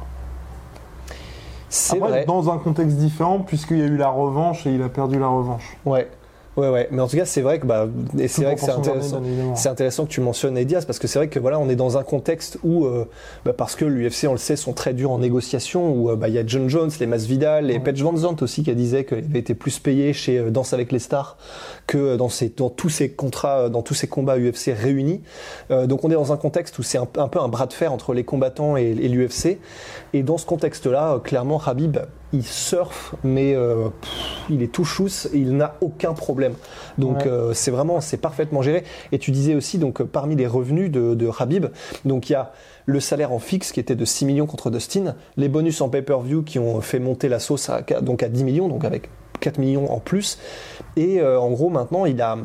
C'est 1.74 1.98
vrai. 1.98 2.25
dans 2.25 2.52
un 2.52 2.60
contexte 2.60 2.98
différent, 2.98 3.40
puisqu'il 3.40 3.80
y 3.80 3.81
a 3.81 3.86
eu 3.86 3.98
la 3.98 4.10
revanche 4.10 4.68
et 4.68 4.74
il 4.74 4.81
a 4.84 4.90
perdu 4.90 5.18
la 5.18 5.28
revanche. 5.28 5.75
Ouais. 5.86 6.08
Ouais, 6.56 6.70
ouais. 6.70 6.88
Mais 6.92 7.02
en 7.02 7.08
tout 7.08 7.18
cas, 7.18 7.26
c'est 7.26 7.42
vrai 7.42 7.60
que, 7.60 7.66
bah, 7.66 7.88
et 8.18 8.28
c'est 8.28 8.44
vrai 8.44 8.56
que 8.56 8.62
c'est 8.62 8.72
intéressant. 8.72 9.22
C'est 9.56 9.70
intéressant 9.70 10.06
que 10.06 10.12
tu 10.12 10.22
mentionnes 10.22 10.54
Nate 10.54 10.68
Diaz 10.68 10.86
parce 10.86 11.00
que 11.00 11.08
c'est 11.08 11.18
vrai 11.20 11.28
que 11.28 11.40
voilà, 11.40 11.60
on 11.60 11.68
est 11.70 11.76
dans 11.76 11.98
un 11.98 12.04
contexte 12.04 12.60
où, 12.64 12.86
euh, 12.86 13.06
bah, 13.44 13.54
parce 13.54 13.76
que 13.76 13.86
l'UFC, 13.86 14.28
on 14.28 14.34
le 14.34 14.38
sait, 14.38 14.56
sont 14.56 14.74
très 14.74 14.94
durs 14.94 15.12
en 15.12 15.18
négociation, 15.20 15.92
où 15.92 16.12
euh, 16.12 16.16
bah, 16.16 16.28
il 16.28 16.36
y 16.36 16.38
a 16.38 16.44
John 16.46 16.70
Jones, 16.70 16.92
les 17.00 17.08
Masvidal, 17.08 17.66
les 17.66 17.74
Ouais. 17.74 17.80
Paige 17.80 18.04
Van 18.04 18.16
Zandt 18.16 18.44
aussi 18.44 18.64
qui 18.64 18.74
disait 18.76 19.04
qu'il 19.04 19.18
avait 19.18 19.40
été 19.40 19.56
plus 19.56 19.80
payé 19.80 20.14
chez 20.14 20.38
euh, 20.38 20.52
Danse 20.52 20.74
avec 20.74 20.92
les 20.92 21.00
stars 21.00 21.38
que 21.88 21.98
euh, 21.98 22.18
dans, 22.18 22.30
dans 22.58 22.70
tous 22.70 22.90
ces 22.90 23.10
contrats, 23.10 23.70
dans 23.70 23.82
tous 23.82 23.96
ces 23.96 24.08
combats 24.08 24.38
UFC 24.38 24.72
réunis. 24.76 25.22
Donc 25.70 26.04
on 26.04 26.12
est 26.12 26.16
dans 26.16 26.32
un 26.34 26.38
contexte 26.38 26.78
où 26.80 26.84
c'est 26.84 26.98
un, 26.98 27.08
un 27.18 27.28
peu 27.28 27.40
un 27.40 27.48
bras 27.48 27.66
de 27.66 27.74
fer 27.74 27.92
entre 27.92 28.14
les 28.14 28.24
combattants 28.24 28.78
et, 28.78 28.84
et 28.84 29.08
l'UFC. 29.10 29.58
Et 30.14 30.24
dans 30.24 30.38
ce 30.38 30.46
contexte-là, 30.46 31.20
clairement, 31.24 31.62
Habib, 31.66 31.98
il 32.33 32.44
surfe, 32.44 33.13
mais 33.24 33.56
euh, 33.56 33.89
pff, 34.01 34.12
il 34.50 34.63
est 34.63 34.71
tout 34.71 34.83
chousse 34.83 35.27
et 35.33 35.38
il 35.38 35.56
n'a 35.56 35.75
aucun 35.81 36.13
problème. 36.13 36.53
Donc 36.97 37.19
Ouais. 37.19 37.27
euh, 37.27 37.53
c'est 37.53 37.71
vraiment, 37.71 38.01
c'est 38.01 38.18
parfaitement 38.18 38.62
géré. 38.62 38.83
Et 39.12 39.19
tu 39.19 39.31
disais 39.31 39.53
aussi, 39.56 39.77
donc 39.77 40.01
euh, 40.01 40.06
parmi 40.06 40.35
les 40.35 40.47
revenus 40.47 40.89
de, 40.91 41.13
de 41.13 41.30
Habib, 41.39 41.68
donc 42.06 42.30
il 42.30 42.33
y 42.33 42.35
a 42.35 42.51
le 42.85 43.00
salaire 43.00 43.31
en 43.31 43.39
fixe 43.39 43.71
qui 43.71 43.80
était 43.80 43.95
de 43.95 44.03
6 44.03 44.25
millions 44.25 44.45
contre 44.47 44.69
Dustin, 44.69 45.15
les 45.38 45.47
bonus 45.47 45.80
en 45.81 45.89
pay-per-view 45.89 46.41
qui 46.44 46.59
ont 46.59 46.81
fait 46.81 47.00
monter 47.00 47.30
la 47.30 47.39
sauce 47.39 47.69
à, 47.69 47.81
donc 48.01 48.24
à 48.24 48.27
10 48.30 48.44
millions, 48.44 48.68
donc 48.68 48.83
avec 48.83 49.09
4 49.39 49.57
millions 49.59 49.91
en 49.91 50.00
plus. 50.00 50.38
Et 50.97 51.21
euh, 51.21 51.39
en 51.39 51.51
gros, 51.51 51.69
maintenant, 51.69 52.06
il 52.06 52.21
a 52.21 52.38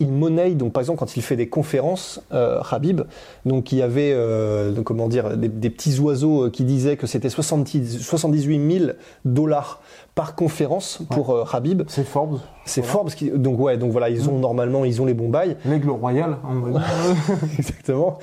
il 0.00 0.08
monnaie, 0.08 0.54
donc 0.54 0.72
par 0.72 0.80
exemple 0.80 0.98
quand 0.98 1.16
il 1.16 1.22
fait 1.22 1.36
des 1.36 1.48
conférences, 1.48 2.20
euh, 2.32 2.60
Habib, 2.70 3.02
donc 3.44 3.72
il 3.72 3.78
y 3.78 3.82
avait 3.82 4.12
euh, 4.14 4.72
comment 4.82 5.08
dire 5.08 5.36
des, 5.36 5.48
des 5.48 5.70
petits 5.70 5.98
oiseaux 5.98 6.44
euh, 6.44 6.50
qui 6.50 6.64
disaient 6.64 6.96
que 6.96 7.06
c'était 7.06 7.30
70 7.30 8.00
78 8.00 8.78
000 8.78 8.90
dollars 9.24 9.80
par 10.16 10.34
conférence 10.34 10.98
pour 11.10 11.30
euh, 11.30 11.44
Habib. 11.52 11.82
C'est 11.88 12.02
Forbes. 12.04 12.40
C'est 12.64 12.80
Voilà. 12.80 13.00
parce 13.04 13.14
qu'ils 13.14 13.34
donc 13.34 13.60
ouais 13.60 13.76
donc 13.76 13.92
voilà 13.92 14.08
ils 14.10 14.28
ont 14.28 14.38
normalement 14.40 14.84
ils 14.84 15.00
ont 15.00 15.04
les 15.04 15.14
bons 15.14 15.28
bails 15.28 15.56
L'aigle 15.64 15.90
royal, 15.90 16.36
va 16.42 16.70
dire. 16.70 16.82
exactement 17.58 18.18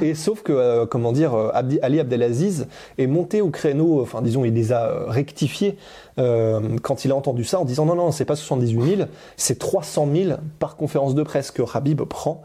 et 0.00 0.14
sauf 0.14 0.42
que 0.42 0.52
euh, 0.52 0.86
comment 0.86 1.10
dire 1.10 1.34
euh, 1.34 1.50
Abdi- 1.52 1.80
Ali 1.82 1.98
Abdelaziz 1.98 2.68
est 2.96 3.08
monté 3.08 3.40
au 3.40 3.50
créneau 3.50 4.00
enfin 4.00 4.22
disons 4.22 4.44
il 4.44 4.54
les 4.54 4.70
a 4.72 4.84
euh, 4.84 5.04
rectifiés 5.08 5.76
euh, 6.20 6.60
quand 6.82 7.04
il 7.04 7.10
a 7.10 7.16
entendu 7.16 7.42
ça 7.42 7.58
en 7.58 7.64
disant 7.64 7.86
non 7.86 7.96
non 7.96 8.12
c'est 8.12 8.24
pas 8.24 8.36
78 8.36 8.96
000 8.98 9.08
c'est 9.36 9.58
300 9.58 10.06
000 10.14 10.36
par 10.60 10.76
conférence 10.76 11.16
de 11.16 11.24
presse 11.24 11.50
que 11.50 11.62
Habib 11.74 12.02
prend 12.02 12.42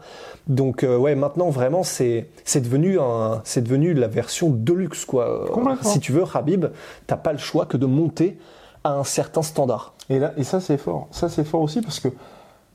donc 0.48 0.82
euh, 0.82 0.96
ouais 0.96 1.14
maintenant 1.14 1.50
vraiment 1.50 1.84
c'est 1.84 2.26
c'est 2.44 2.62
devenu 2.62 2.98
un 2.98 3.42
c'est 3.44 3.62
devenu 3.62 3.94
la 3.94 4.08
version 4.08 4.50
deluxe 4.50 5.04
quoi 5.04 5.44
Complètement. 5.52 5.88
si 5.88 6.00
tu 6.00 6.10
veux 6.10 6.24
Habib 6.34 6.66
t'as 7.06 7.16
pas 7.16 7.30
le 7.32 7.38
choix 7.38 7.64
que 7.66 7.76
de 7.76 7.86
monter 7.86 8.38
à 8.84 8.94
un 8.98 9.04
certain 9.04 9.42
standard 9.42 9.94
Et, 10.10 10.18
là, 10.18 10.32
et 10.36 10.44
ça, 10.44 10.60
c'est 10.60 10.76
fort. 10.76 11.08
Ça, 11.10 11.28
c'est 11.28 11.44
fort 11.44 11.62
aussi 11.62 11.80
parce 11.80 12.00
que, 12.00 12.08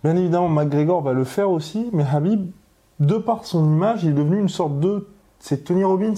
bien 0.03 0.15
évidemment, 0.15 0.49
McGregor 0.49 1.01
va 1.01 1.13
le 1.13 1.23
faire 1.23 1.49
aussi, 1.51 1.89
mais 1.93 2.03
Habib, 2.11 2.49
de 2.99 3.15
par 3.17 3.45
son 3.45 3.63
image, 3.65 4.03
il 4.03 4.09
est 4.09 4.13
devenu 4.13 4.39
une 4.39 4.49
sorte 4.49 4.79
de. 4.79 5.07
C'est 5.39 5.63
Tony 5.65 5.83
Robbins, 5.83 6.13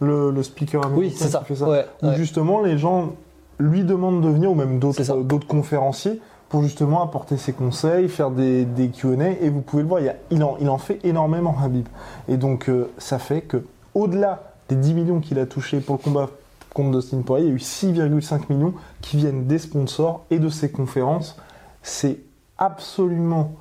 le, 0.00 0.30
le 0.30 0.42
speaker 0.42 0.84
américain. 0.86 1.08
oui 1.08 1.14
c'est 1.16 1.28
ça, 1.28 1.40
qui 1.40 1.44
fait 1.46 1.56
ça. 1.56 1.68
Ouais, 1.68 1.84
Où 2.02 2.06
ouais. 2.06 2.16
justement, 2.16 2.60
les 2.62 2.78
gens 2.78 3.10
lui 3.58 3.84
demandent 3.84 4.22
de 4.22 4.28
venir, 4.28 4.50
ou 4.50 4.54
même 4.54 4.78
d'autres 4.78 5.10
euh, 5.10 5.22
d'autres 5.22 5.46
conférenciers, 5.46 6.20
pour 6.48 6.62
justement 6.62 7.02
apporter 7.02 7.36
ses 7.36 7.52
conseils, 7.52 8.08
faire 8.08 8.30
des, 8.30 8.64
des 8.64 8.88
QA. 8.88 9.30
Et 9.42 9.50
vous 9.50 9.60
pouvez 9.62 9.82
le 9.82 9.88
voir, 9.88 10.00
il, 10.00 10.06
y 10.06 10.08
a- 10.08 10.16
il, 10.30 10.42
en, 10.44 10.56
il 10.60 10.68
en 10.70 10.78
fait 10.78 11.00
énormément, 11.04 11.54
Habib. 11.62 11.86
Et 12.28 12.36
donc, 12.36 12.68
euh, 12.70 12.88
ça 12.98 13.18
fait 13.18 13.40
que, 13.42 13.64
au-delà 13.94 14.52
des 14.68 14.76
10 14.76 14.94
millions 14.94 15.20
qu'il 15.20 15.38
a 15.38 15.46
touchés 15.46 15.80
pour 15.80 15.96
le 15.96 16.02
combat 16.02 16.28
contre 16.76 16.98
Dustin 16.98 17.22
Poirier, 17.22 17.46
il 17.46 17.50
y 17.50 17.52
a 17.52 18.06
eu 18.06 18.18
6,5 18.20 18.52
millions 18.52 18.74
qui 19.00 19.16
viennent 19.16 19.46
des 19.46 19.58
sponsors 19.58 20.24
et 20.30 20.38
de 20.38 20.48
ses 20.48 20.70
conférences. 20.70 21.36
C'est 21.82 22.18
absolument 22.58 23.52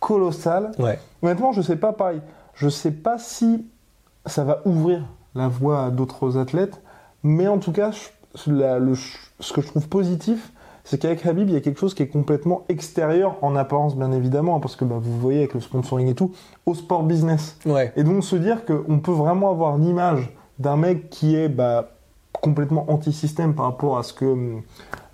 colossal. 0.00 0.72
ouais. 0.78 0.98
Honnêtement, 1.22 1.52
je 1.52 1.62
sais 1.62 1.76
pas 1.76 1.92
pareil. 1.92 2.20
Je 2.54 2.68
sais 2.68 2.90
pas 2.90 3.18
si 3.18 3.66
ça 4.26 4.42
va 4.44 4.60
ouvrir 4.64 5.04
la 5.34 5.48
voie 5.48 5.84
à 5.84 5.90
d'autres 5.90 6.36
athlètes, 6.38 6.80
mais 7.22 7.46
en 7.46 7.58
tout 7.58 7.72
cas, 7.72 7.90
je- 7.92 8.50
la- 8.52 8.78
le- 8.78 8.94
ce 9.40 9.52
que 9.52 9.60
je 9.60 9.66
trouve 9.68 9.88
positif, 9.88 10.52
c'est 10.84 10.98
qu'avec 10.98 11.24
Habib, 11.26 11.48
il 11.48 11.54
y 11.54 11.56
a 11.56 11.60
quelque 11.60 11.78
chose 11.78 11.94
qui 11.94 12.02
est 12.02 12.08
complètement 12.08 12.62
extérieur, 12.68 13.36
en 13.42 13.54
apparence 13.54 13.96
bien 13.96 14.10
évidemment, 14.10 14.56
hein, 14.56 14.60
parce 14.60 14.74
que 14.76 14.84
bah, 14.84 14.96
vous 15.00 15.16
voyez 15.18 15.38
avec 15.40 15.54
le 15.54 15.60
sponsoring 15.60 16.08
et 16.08 16.14
tout, 16.14 16.32
au 16.66 16.74
sport 16.74 17.04
business. 17.04 17.56
ouais. 17.66 17.92
Et 17.96 18.02
donc 18.02 18.24
se 18.24 18.34
dire 18.36 18.64
qu'on 18.64 18.98
peut 18.98 19.12
vraiment 19.12 19.50
avoir 19.50 19.76
l'image 19.78 20.32
d'un 20.58 20.76
mec 20.76 21.08
qui 21.10 21.36
est 21.36 21.48
bah, 21.48 21.90
complètement 22.42 22.90
anti-système 22.90 23.54
par 23.54 23.64
rapport 23.64 23.96
à 23.96 24.02
ce 24.02 24.12
que, 24.12 24.58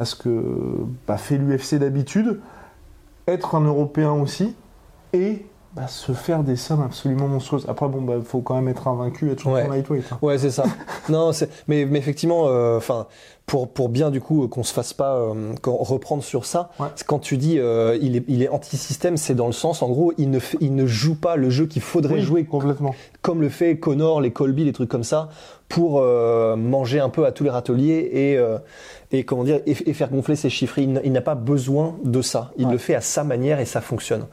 à 0.01 0.05
ce 0.05 0.17
que 0.17 0.87
bah, 1.07 1.19
fait 1.19 1.39
l'UFC 1.39 1.77
d'habitude, 1.77 2.41
être 3.29 3.55
un 3.55 3.61
Européen 3.61 4.13
aussi, 4.13 4.57
et 5.13 5.47
bah, 5.77 5.87
se 5.87 6.13
faire 6.13 6.43
des 6.43 6.57
sommes 6.57 6.83
absolument 6.83 7.29
monstrueuses. 7.29 7.67
Après, 7.69 7.87
bon, 7.89 8.01
bah, 8.03 8.15
faut 8.25 8.41
quand 8.41 8.55
même 8.55 8.69
être 8.69 8.89
invaincu, 8.89 9.31
être 9.31 9.41
champion 9.41 9.55
Ouais. 9.55 9.69
lightweight. 9.69 10.05
hein. 10.13 10.19
Ouais, 10.23 10.39
c'est 10.39 10.51
ça. 10.51 10.65
non, 11.09 11.33
c'est- 11.33 11.51
mais, 11.69 11.85
mais 11.85 11.99
effectivement, 11.99 12.45
euh, 12.49 12.79
enfin, 12.79 13.07
pour, 13.47 13.69
pour 13.69 13.89
bien 13.89 14.11
du 14.11 14.21
coup 14.21 14.47
qu'on 14.49 14.63
se 14.63 14.73
fasse 14.75 14.93
pas 14.93 15.15
euh, 15.17 15.53
reprendre 15.65 16.23
sur 16.23 16.45
ça, 16.47 16.71
Ouais. 16.81 16.87
quand 17.07 17.19
tu 17.19 17.37
dis 17.37 17.59
euh, 17.59 17.99
il 18.01 18.17
est, 18.17 18.25
il 18.29 18.43
est 18.43 18.49
anti-système, 18.49 19.17
c'est 19.17 19.35
dans 19.35 19.47
le 19.47 19.53
sens, 19.53 19.83
en 19.83 19.89
gros, 19.89 20.13
il 20.19 20.31
ne, 20.31 20.39
il 20.61 20.75
ne 20.75 20.87
joue 20.87 21.15
pas 21.15 21.37
le 21.37 21.49
jeu 21.51 21.67
qu'il 21.67 21.83
faudrait 21.83 22.15
Oui, 22.15 22.21
jouer 22.23 22.45
complètement. 22.45 22.95
comme 23.23 23.41
le 23.41 23.49
fait 23.49 23.79
Connor, 23.79 24.21
les 24.21 24.31
Colby, 24.33 24.65
les 24.65 24.73
trucs 24.73 24.91
comme 24.91 25.05
ça, 25.05 25.29
pour 25.69 26.01
euh, 26.01 26.57
manger 26.57 26.99
un 27.01 27.09
peu 27.11 27.27
à 27.27 27.33
tous 27.33 27.45
les 27.45 27.51
râteliers 27.51 28.09
et, 28.13 28.39
euh, 28.39 28.59
et 29.13 29.25
comment 29.25 29.45
dire 29.45 29.61
et, 29.67 29.77
et 29.89 29.93
faire 29.93 30.11
gonfler 30.11 30.35
ses 30.37 30.49
chiffres. 30.51 30.79
Il, 30.79 31.13
n'a 31.13 31.21
pas 31.21 31.35
besoin 31.35 31.97
de 32.05 32.23
ça. 32.23 32.53
Il 32.57 32.67
Ouais. 32.67 32.73
le 32.73 32.79
fait 32.79 32.95
à 32.95 33.01
sa 33.03 33.23
manière 33.25 33.61
et 33.61 33.67
ça 33.67 33.81
fonctionne. 33.83 34.25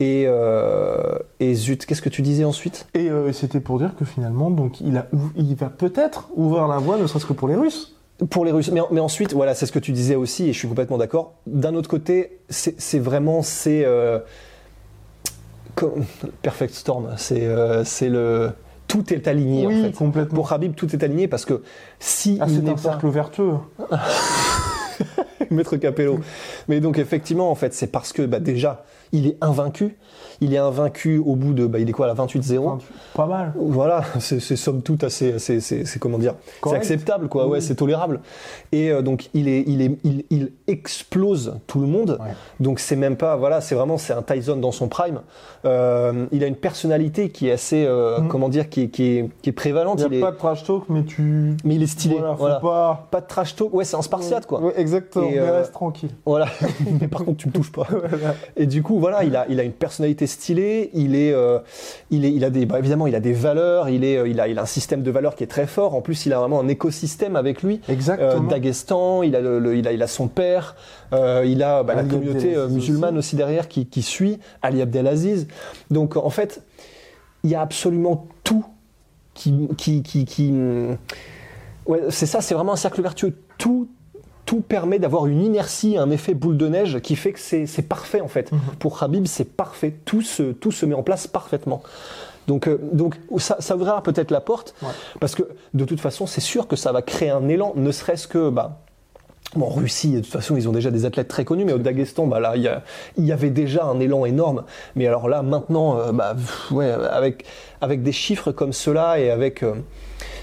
Et, 0.00 0.24
euh, 0.26 1.18
et 1.40 1.54
zut, 1.54 1.84
qu'est-ce 1.84 2.00
que 2.00 2.08
tu 2.08 2.22
disais 2.22 2.44
ensuite? 2.44 2.86
Et 2.94 3.10
euh, 3.10 3.32
c'était 3.32 3.60
pour 3.60 3.78
dire 3.78 3.94
que 3.98 4.06
finalement, 4.06 4.50
donc, 4.50 4.80
il, 4.80 4.96
a, 4.96 5.06
ouv- 5.14 5.30
il 5.36 5.54
va 5.56 5.68
peut-être 5.68 6.28
ouvrir 6.34 6.66
la 6.68 6.78
voie, 6.78 6.96
ne 6.96 7.06
serait-ce 7.06 7.26
que 7.26 7.34
pour 7.34 7.48
les 7.48 7.54
Russes. 7.54 7.96
Pour 8.30 8.46
les 8.46 8.50
Russes. 8.50 8.70
Mais, 8.72 8.80
mais 8.90 9.00
ensuite, 9.00 9.34
voilà, 9.34 9.54
c'est 9.54 9.66
ce 9.66 9.72
que 9.72 9.78
tu 9.78 9.92
disais 9.92 10.14
aussi, 10.16 10.48
et 10.48 10.52
je 10.54 10.58
suis 10.58 10.68
complètement 10.68 10.96
d'accord. 10.98 11.34
D'un 11.46 11.74
autre 11.74 11.88
côté, 11.90 12.38
c'est 12.48 12.98
vraiment 12.98 13.42
c'est 13.42 13.84
euh, 13.84 14.18
perfect 16.42 16.74
storm. 16.74 17.10
C'est 17.16 17.46
euh, 17.46 17.84
c'est 17.84 18.08
le 18.08 18.52
tout 18.88 19.12
est 19.14 19.28
aligné 19.28 19.66
oui, 19.66 19.78
en 19.80 19.84
fait. 19.84 19.92
complètement. 19.92 20.34
Pour 20.34 20.52
Habib, 20.52 20.74
tout 20.74 20.92
est 20.94 21.02
aligné 21.04 21.28
parce 21.28 21.44
que 21.44 21.62
si 21.98 22.38
Ah, 22.40 22.46
c'est 22.48 22.66
un 22.68 22.72
pas 22.72 22.76
cercle 22.78 23.08
vertueux. 23.08 23.54
Maître 25.50 25.76
Capello. 25.76 26.20
Mais 26.68 26.80
donc 26.80 26.98
effectivement, 26.98 27.50
en 27.50 27.54
fait, 27.54 27.74
c'est 27.74 27.88
parce 27.88 28.12
que 28.12 28.22
bah, 28.22 28.40
déjà, 28.40 28.84
il 29.12 29.26
est 29.26 29.36
invaincu. 29.40 29.96
Il 30.42 30.54
est 30.54 30.58
invaincu 30.58 31.18
au 31.18 31.36
bout 31.36 31.52
de, 31.52 31.66
bah, 31.66 31.78
il 31.78 31.88
est 31.88 31.92
quoi, 31.92 32.06
à 32.06 32.08
la 32.08 32.14
28-0 32.14 32.58
Enfin, 32.66 32.78
tu- 32.78 32.86
pas 33.14 33.26
mal. 33.26 33.52
Voilà, 33.58 34.02
c'est 34.20 34.40
somme 34.56 34.82
toute 34.82 35.04
assez, 35.04 35.38
c'est 35.38 35.98
comment 35.98 36.18
dire, 36.18 36.34
c'est 36.64 36.74
acceptable 36.74 37.28
quoi, 37.28 37.46
ouais, 37.46 37.60
c'est 37.60 37.74
tolérable. 37.74 38.20
Et 38.72 38.90
euh, 38.90 39.02
donc 39.02 39.28
il 39.34 39.48
est, 39.48 39.64
il 39.66 39.82
est, 39.82 39.98
il, 40.04 40.24
il 40.30 40.52
explose 40.66 41.54
tout 41.66 41.80
le 41.80 41.86
monde. 41.86 42.18
Ouais. 42.20 42.30
Donc 42.58 42.80
c'est 42.80 42.96
même 42.96 43.16
pas, 43.16 43.36
voilà, 43.36 43.60
c'est 43.60 43.74
vraiment, 43.74 43.98
c'est 43.98 44.12
un 44.12 44.22
Tyson 44.22 44.56
dans 44.56 44.72
son 44.72 44.88
prime. 44.88 45.20
Euh, 45.64 46.26
il 46.32 46.42
a 46.42 46.46
une 46.46 46.56
personnalité 46.56 47.28
qui 47.30 47.48
est 47.48 47.52
assez, 47.52 47.84
euh, 47.86 48.20
Mm. 48.20 48.28
comment 48.28 48.48
dire, 48.48 48.68
qui 48.70 48.82
est, 48.82 48.88
qui 48.88 49.04
est, 49.18 49.30
qui 49.42 49.50
est 49.50 49.52
prévalente. 49.52 50.00
Il 50.00 50.10
n'y 50.10 50.22
a 50.22 50.26
pas 50.26 50.32
de 50.32 50.36
trash 50.38 50.64
talk, 50.64 50.84
mais 50.88 51.04
tu. 51.04 51.56
mais 51.64 51.74
il 51.76 51.82
est 51.82 51.86
stylé. 51.86 52.16
Voilà, 52.18 52.32
Voilà, 52.34 52.60
pas. 52.60 53.08
Pas 53.10 53.20
de 53.20 53.26
trash 53.26 53.54
talk. 53.56 53.72
Ouais, 53.74 53.84
c'est 53.84 53.96
un 53.96 54.02
spartiate 54.02 54.46
quoi. 54.46 54.60
Ouais, 54.60 54.72
exactement, 54.76 55.28
Et, 55.28 55.34
mais 55.34 55.50
reste 55.50 55.72
tranquille. 55.72 56.10
Voilà. 56.24 56.46
mais 57.00 57.08
par 57.08 57.24
contre, 57.24 57.36
tu 57.38 57.48
me 57.48 57.52
touches 57.52 57.72
pas. 57.72 57.86
Voilà. 57.90 58.34
Et 58.56 58.66
du 58.66 58.82
coup, 58.82 58.98
voilà, 58.98 59.22
il 59.24 59.36
a, 59.36 59.46
il 59.48 59.60
a 59.60 59.62
une 59.62 59.72
personnalité 59.72 60.26
stylée. 60.30 60.90
Il 60.94 61.14
est, 61.14 61.32
euh, 61.32 61.58
il 62.10 62.24
est, 62.24 62.32
il 62.32 62.44
a 62.44 62.50
des, 62.50 62.64
bah, 62.66 62.78
évidemment, 62.78 63.06
il 63.06 63.14
a 63.14 63.20
des 63.20 63.32
valeurs. 63.32 63.88
Il 63.88 64.04
est, 64.04 64.16
euh, 64.16 64.28
il 64.28 64.40
a, 64.40 64.48
il 64.48 64.58
a 64.58 64.62
un 64.62 64.66
système 64.66 65.02
de 65.02 65.10
valeurs 65.10 65.34
qui 65.34 65.44
est 65.44 65.48
très 65.48 65.66
fort. 65.66 65.94
En 65.94 66.00
plus, 66.00 66.26
il 66.26 66.32
a 66.32 66.38
vraiment 66.38 66.60
un 66.60 66.68
écosystème 66.68 67.36
avec 67.36 67.62
lui. 67.62 67.80
Euh, 67.88 67.92
Exactement. 67.92 68.48
Daghestan, 68.48 69.22
il 69.22 69.36
a, 69.36 69.40
le, 69.40 69.58
le- 69.58 69.76
il 69.76 69.86
a, 69.86 69.92
il 69.92 70.02
a 70.02 70.06
son 70.06 70.28
père. 70.28 70.74
euh, 71.12 71.44
il 71.46 71.62
a 71.62 71.82
bah, 71.82 71.94
la 71.94 72.00
Ali 72.00 72.08
communauté 72.10 72.54
euh, 72.54 72.64
Abdelaziz 72.64 72.74
musulmane 72.74 73.18
aussi. 73.18 73.28
aussi 73.28 73.36
derrière 73.36 73.68
qui, 73.68 73.86
qui 73.86 74.02
suit. 74.02 74.38
Ali 74.62 74.80
Abdelaziz. 74.82 75.46
Donc, 75.90 76.16
en 76.16 76.30
fait, 76.30 76.62
il 77.44 77.50
y 77.50 77.54
a 77.54 77.60
absolument 77.62 78.26
tout 78.44 78.64
qui, 79.34 79.68
qui, 79.76 80.02
qui, 80.02 80.24
qui- 80.24 80.52
ouais, 81.86 82.00
c'est 82.10 82.26
ça. 82.26 82.40
C'est 82.40 82.54
vraiment 82.54 82.72
un 82.72 82.76
cercle 82.76 83.02
vertueux. 83.02 83.34
Tout 83.58 83.88
tout 84.50 84.62
permet 84.62 84.98
d'avoir 84.98 85.28
une 85.28 85.42
inertie, 85.42 85.96
un 85.96 86.10
effet 86.10 86.34
boule 86.34 86.56
de 86.56 86.66
neige 86.66 86.98
qui 86.98 87.14
fait 87.14 87.32
que 87.32 87.38
c'est 87.38 87.88
parfait 87.88 88.20
en 88.20 88.26
fait. 88.26 88.50
Mhm. 88.50 88.58
Pour 88.80 89.00
Habib, 89.00 89.26
c'est 89.28 89.44
parfait. 89.44 89.94
Tout 90.04 90.22
se, 90.22 90.50
tout 90.50 90.72
se 90.72 90.84
met 90.86 90.94
en 90.96 91.04
place 91.04 91.28
parfaitement. 91.28 91.84
Donc, 92.48 92.66
euh, 92.66 92.76
donc 92.92 93.14
ça, 93.38 93.58
ça 93.60 93.76
ouvrira 93.76 94.02
peut-être 94.02 94.32
la 94.32 94.40
porte, 94.40 94.74
Ouais. 94.82 94.88
parce 95.20 95.36
que 95.36 95.44
de 95.72 95.84
toute 95.84 96.00
façon, 96.00 96.26
c'est 96.26 96.40
sûr 96.40 96.66
que 96.66 96.74
ça 96.74 96.90
va 96.90 97.00
créer 97.00 97.30
un 97.30 97.46
élan, 97.48 97.74
ne 97.76 97.92
serait-ce 97.92 98.26
que. 98.26 98.50
Bah, 98.50 98.80
Bon, 99.56 99.66
en 99.66 99.70
Russie, 99.70 100.12
de 100.12 100.20
toute 100.20 100.30
façon, 100.30 100.56
ils 100.56 100.68
ont 100.68 100.72
déjà 100.72 100.92
des 100.92 101.04
athlètes 101.06 101.26
très 101.26 101.44
connus, 101.44 101.64
mais 101.64 101.72
au 101.72 101.78
Daghestan, 101.78 102.26
bah 102.28 102.38
là, 102.38 102.54
il 102.56 103.24
y, 103.24 103.32
avait 103.32 103.50
déjà 103.50 103.84
un 103.84 103.98
élan 103.98 104.24
énorme. 104.24 104.62
Mais 104.94 105.08
alors 105.08 105.28
là, 105.28 105.42
maintenant, 105.42 105.98
euh, 105.98 106.12
bah, 106.12 106.36
ouais, 106.70 106.88
avec, 106.88 107.44
avec 107.80 108.02
des 108.04 108.12
chiffres 108.12 108.52
comme 108.52 108.72
cela 108.72 109.18
et 109.18 109.28
avec. 109.30 109.64
euh, 109.64 109.74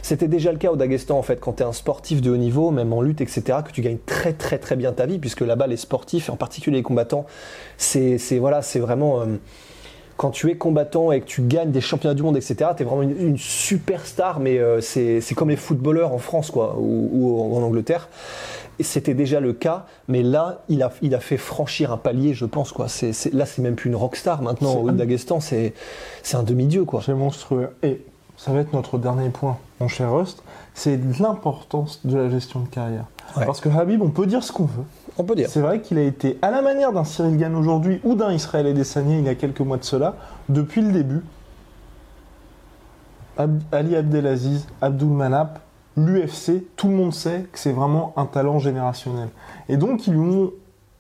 c'était 0.01 0.27
déjà 0.27 0.51
le 0.51 0.57
cas 0.57 0.71
au 0.71 0.75
Daghestan, 0.75 1.17
en 1.17 1.21
fait, 1.21 1.39
quand 1.39 1.53
tu 1.53 1.63
es 1.63 1.65
un 1.65 1.71
sportif 1.71 2.21
de 2.21 2.31
haut 2.31 2.37
niveau, 2.37 2.69
même 2.71 2.91
en 2.91 3.01
lutte, 3.01 3.21
etc., 3.21 3.59
que 3.65 3.71
tu 3.71 3.81
gagnes 3.81 3.97
très, 4.05 4.33
très, 4.33 4.57
très 4.57 4.75
bien 4.75 4.91
ta 4.91 5.05
vie, 5.05 5.19
puisque 5.19 5.41
là-bas, 5.41 5.67
les 5.67 5.77
sportifs, 5.77 6.27
et 6.27 6.31
en 6.31 6.37
particulier 6.37 6.77
les 6.77 6.83
combattants, 6.83 7.25
c'est 7.77 8.17
c'est- 8.17 8.39
voilà, 8.39 8.61
c'est 8.61 8.79
vraiment. 8.79 9.21
euh, 9.21 9.25
quand 10.17 10.31
tu 10.31 10.49
es 10.49 10.55
combattant 10.55 11.11
et 11.11 11.21
que 11.21 11.25
tu 11.25 11.41
gagnes 11.43 11.71
des 11.71 11.81
championnats 11.81 12.15
du 12.15 12.23
monde, 12.23 12.35
etc., 12.37 12.71
tu 12.75 12.83
es 12.83 12.85
vraiment 12.85 13.03
une, 13.03 13.15
une 13.19 13.37
superstar, 13.37 14.39
mais 14.39 14.57
euh, 14.57 14.81
c'est 14.81 15.21
comme 15.35 15.49
les 15.49 15.55
footballeurs 15.55 16.11
en 16.13 16.17
France, 16.17 16.49
quoi, 16.51 16.75
ou, 16.79 17.09
ou 17.13 17.55
en 17.55 17.61
Angleterre. 17.61 18.09
Et 18.79 18.83
c'était 18.83 19.13
déjà 19.15 19.39
le 19.39 19.53
cas, 19.53 19.85
mais 20.07 20.21
là, 20.21 20.61
il 20.69 20.83
a, 20.83 20.91
il 21.01 21.15
a 21.15 21.19
fait 21.19 21.37
franchir 21.37 21.91
un 21.91 21.97
palier, 21.97 22.33
je 22.33 22.45
pense, 22.45 22.71
quoi. 22.71 22.85
Là, 23.33 23.45
c'est 23.45 23.59
même 23.59 23.75
plus 23.75 23.89
une 23.89 23.95
rockstar 23.95 24.41
maintenant. 24.41 24.75
Au 24.75 24.89
un- 24.89 24.93
Daghestan, 24.93 25.39
c'est 25.39 25.73
un 26.33 26.43
demi-dieu. 26.43 26.85
C'est 27.03 27.13
monstrueux. 27.13 27.69
Et 27.81 28.01
ça 28.37 28.51
va 28.51 28.59
être 28.59 28.73
notre 28.73 28.99
dernier 28.99 29.29
point, 29.29 29.57
mon 29.79 29.87
cher 29.87 30.13
Rust, 30.13 30.43
c'est 30.75 30.99
l'importance 31.19 32.01
de 32.05 32.17
la 32.17 32.29
gestion 32.29 32.59
de 32.59 32.67
carrière. 32.67 33.05
Ouais. 33.35 33.45
Parce 33.45 33.61
que 33.61 33.69
Habib, 33.69 34.01
on 34.03 34.09
peut 34.09 34.27
dire 34.27 34.43
ce 34.43 34.51
qu'on 34.51 34.65
veut. 34.65 34.83
On 35.17 35.23
peut 35.23 35.35
dire. 35.35 35.49
C'est 35.49 35.61
vrai 35.61 35.81
qu'il 35.81 35.97
a 35.97 36.03
été, 36.03 36.37
à 36.41 36.51
la 36.51 36.61
manière 36.61 36.91
d'un 36.91 37.03
Cyril 37.03 37.37
Gann 37.37 37.55
aujourd'hui 37.55 37.99
ou 38.03 38.15
d'un 38.15 38.31
Israël 38.31 38.67
Adesanya 38.67 39.17
il 39.17 39.25
y 39.25 39.29
a 39.29 39.35
quelques 39.35 39.61
mois 39.61 39.77
de 39.77 39.83
cela, 39.83 40.15
depuis 40.49 40.81
le 40.81 40.91
début, 40.91 41.23
Ali 43.71 43.95
Abdelaziz, 43.95 44.67
Abdul 44.81 45.09
Manap, 45.09 45.59
l'UFC, 45.95 46.63
tout 46.75 46.87
le 46.87 46.95
monde 46.95 47.13
sait 47.13 47.47
que 47.51 47.59
c'est 47.59 47.71
vraiment 47.71 48.13
un 48.15 48.25
talent 48.25 48.59
générationnel. 48.59 49.29
Et 49.69 49.77
donc 49.77 50.07
ils 50.07 50.13
lui 50.13 50.19
ont 50.19 50.51